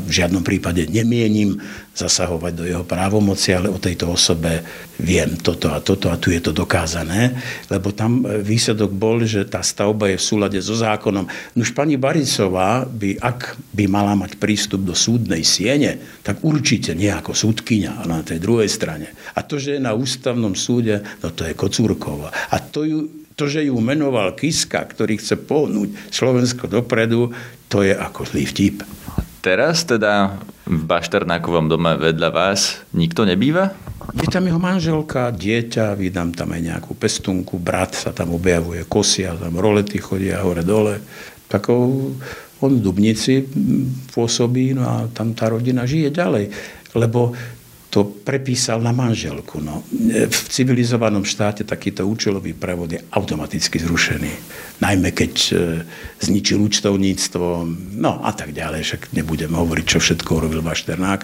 v 0.00 0.10
žiadnom 0.10 0.40
prípade 0.40 0.88
nemienim 0.88 1.60
zasahovať 1.92 2.52
do 2.56 2.64
jeho 2.64 2.84
právomoci, 2.88 3.52
ale 3.52 3.68
o 3.68 3.76
tejto 3.76 4.16
osobe 4.16 4.64
viem 4.96 5.36
toto 5.36 5.68
a 5.68 5.76
toto 5.84 6.08
a 6.08 6.16
tu 6.16 6.32
je 6.32 6.40
to 6.40 6.56
dokázané, 6.56 7.36
lebo 7.68 7.92
tam 7.92 8.24
výsledok 8.24 8.88
bol, 8.96 9.20
že 9.28 9.44
tá 9.44 9.60
stavba 9.60 10.08
je 10.08 10.16
v 10.16 10.24
súlade 10.24 10.56
so 10.64 10.72
zákonom. 10.72 11.28
Nuž 11.52 11.76
pani 11.76 12.00
Baricová 12.00 12.61
by, 12.86 13.18
ak 13.20 13.58
by 13.74 13.84
mala 13.90 14.14
mať 14.18 14.38
prístup 14.38 14.86
do 14.86 14.96
súdnej 14.96 15.42
siene, 15.42 16.20
tak 16.22 16.40
určite 16.42 16.96
nie 16.96 17.10
ako 17.10 17.34
súdkyňa, 17.34 18.02
ale 18.02 18.20
na 18.20 18.24
tej 18.24 18.38
druhej 18.40 18.70
strane. 18.70 19.12
A 19.36 19.44
to, 19.44 19.58
že 19.58 19.76
je 19.76 19.80
na 19.82 19.92
ústavnom 19.92 20.56
súde, 20.56 21.00
no 21.20 21.28
to 21.32 21.44
je 21.46 21.56
Kocúrkova. 21.56 22.30
A 22.50 22.56
to, 22.60 22.86
ju, 22.86 23.00
to, 23.36 23.48
že 23.48 23.66
ju 23.66 23.76
menoval 23.78 24.34
Kiska, 24.36 24.84
ktorý 24.84 25.18
chce 25.18 25.40
pohnúť 25.40 25.92
Slovensko 26.12 26.68
dopredu, 26.68 27.32
to 27.72 27.80
je 27.82 27.96
ako 27.96 28.28
zlý 28.28 28.44
vtip. 28.48 28.84
Teraz 29.42 29.82
teda 29.82 30.38
v 30.62 30.82
Bašternákovom 30.86 31.66
dome 31.66 31.98
vedľa 31.98 32.30
vás 32.30 32.86
nikto 32.94 33.26
nebýva? 33.26 33.74
Je 34.14 34.28
tam 34.30 34.46
jeho 34.46 34.62
manželka, 34.62 35.34
dieťa, 35.34 35.98
vydám 35.98 36.30
tam 36.34 36.54
aj 36.54 36.62
nejakú 36.62 36.92
pestunku, 36.94 37.58
brat 37.58 37.94
sa 37.96 38.10
tam 38.14 38.34
objavuje, 38.34 38.86
kosia, 38.86 39.34
tam 39.34 39.58
rolety 39.58 39.98
chodia 39.98 40.42
hore-dole. 40.42 41.02
Takou 41.50 42.14
on 42.62 42.78
v 42.78 42.84
Dubnici 42.84 43.42
pôsobí 44.14 44.72
no 44.78 44.82
a 44.86 44.94
tam 45.10 45.34
tá 45.34 45.50
rodina 45.50 45.82
žije 45.82 46.14
ďalej. 46.14 46.44
Lebo 46.94 47.34
to 47.92 48.08
prepísal 48.24 48.80
na 48.80 48.88
manželku. 48.88 49.60
No. 49.60 49.84
V 50.08 50.38
civilizovanom 50.48 51.28
štáte 51.28 51.68
takýto 51.68 52.08
účelový 52.08 52.56
prevod 52.56 52.96
je 52.96 53.04
automaticky 53.12 53.76
zrušený. 53.76 54.32
Najmä 54.80 55.12
keď 55.12 55.34
e, 55.36 55.52
zničil 56.24 56.56
účtovníctvo, 56.56 57.68
no 58.00 58.24
a 58.24 58.32
tak 58.32 58.56
ďalej. 58.56 58.80
Však 58.80 59.02
nebudem 59.12 59.52
hovoriť, 59.52 59.84
čo 59.84 59.98
všetko 60.00 60.40
urobil 60.40 60.64
Bašternák 60.64 61.20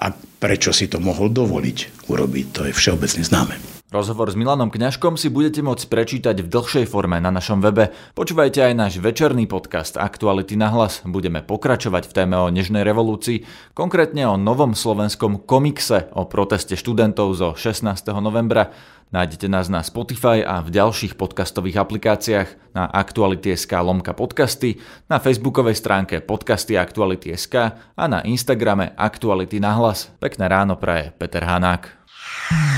a 0.00 0.06
prečo 0.40 0.72
si 0.72 0.88
to 0.88 0.96
mohol 0.96 1.28
dovoliť 1.28 2.08
urobiť. 2.08 2.46
To 2.56 2.60
je 2.64 2.72
všeobecne 2.72 3.22
známe. 3.28 3.77
Rozhovor 3.88 4.28
s 4.28 4.36
Milanom 4.36 4.68
Kňažkom 4.68 5.16
si 5.16 5.32
budete 5.32 5.64
môcť 5.64 5.88
prečítať 5.88 6.44
v 6.44 6.52
dlhšej 6.52 6.92
forme 6.92 7.24
na 7.24 7.32
našom 7.32 7.64
webe. 7.64 7.88
Počúvajte 8.12 8.60
aj 8.60 8.74
náš 8.76 8.92
večerný 9.00 9.48
podcast 9.48 9.96
Aktuality 9.96 10.60
na 10.60 10.68
hlas. 10.68 11.00
Budeme 11.08 11.40
pokračovať 11.40 12.04
v 12.04 12.12
téme 12.12 12.36
o 12.36 12.52
Nežnej 12.52 12.84
revolúcii, 12.84 13.48
konkrétne 13.72 14.28
o 14.28 14.36
novom 14.36 14.76
slovenskom 14.76 15.40
komikse 15.40 16.12
o 16.12 16.28
proteste 16.28 16.76
študentov 16.76 17.32
zo 17.32 17.48
16. 17.56 17.88
novembra. 18.20 18.76
Nájdete 19.08 19.48
nás 19.48 19.72
na 19.72 19.80
Spotify 19.80 20.44
a 20.44 20.60
v 20.60 20.68
ďalších 20.68 21.16
podcastových 21.16 21.80
aplikáciách 21.80 22.76
na 22.76 22.92
Aktuality.sk 22.92 23.72
lomka 23.72 24.12
podcasty, 24.12 24.84
na 25.08 25.16
facebookovej 25.16 25.80
stránke 25.80 26.20
podcasty 26.20 26.76
Aktuality.sk 26.76 27.54
a 27.72 28.04
na 28.04 28.20
Instagrame 28.20 28.92
Aktuality 29.00 29.64
na 29.64 29.72
hlas. 29.80 30.12
Pekné 30.20 30.44
ráno 30.44 30.76
praje 30.76 31.08
Peter 31.16 31.40
Hanák. 31.40 32.77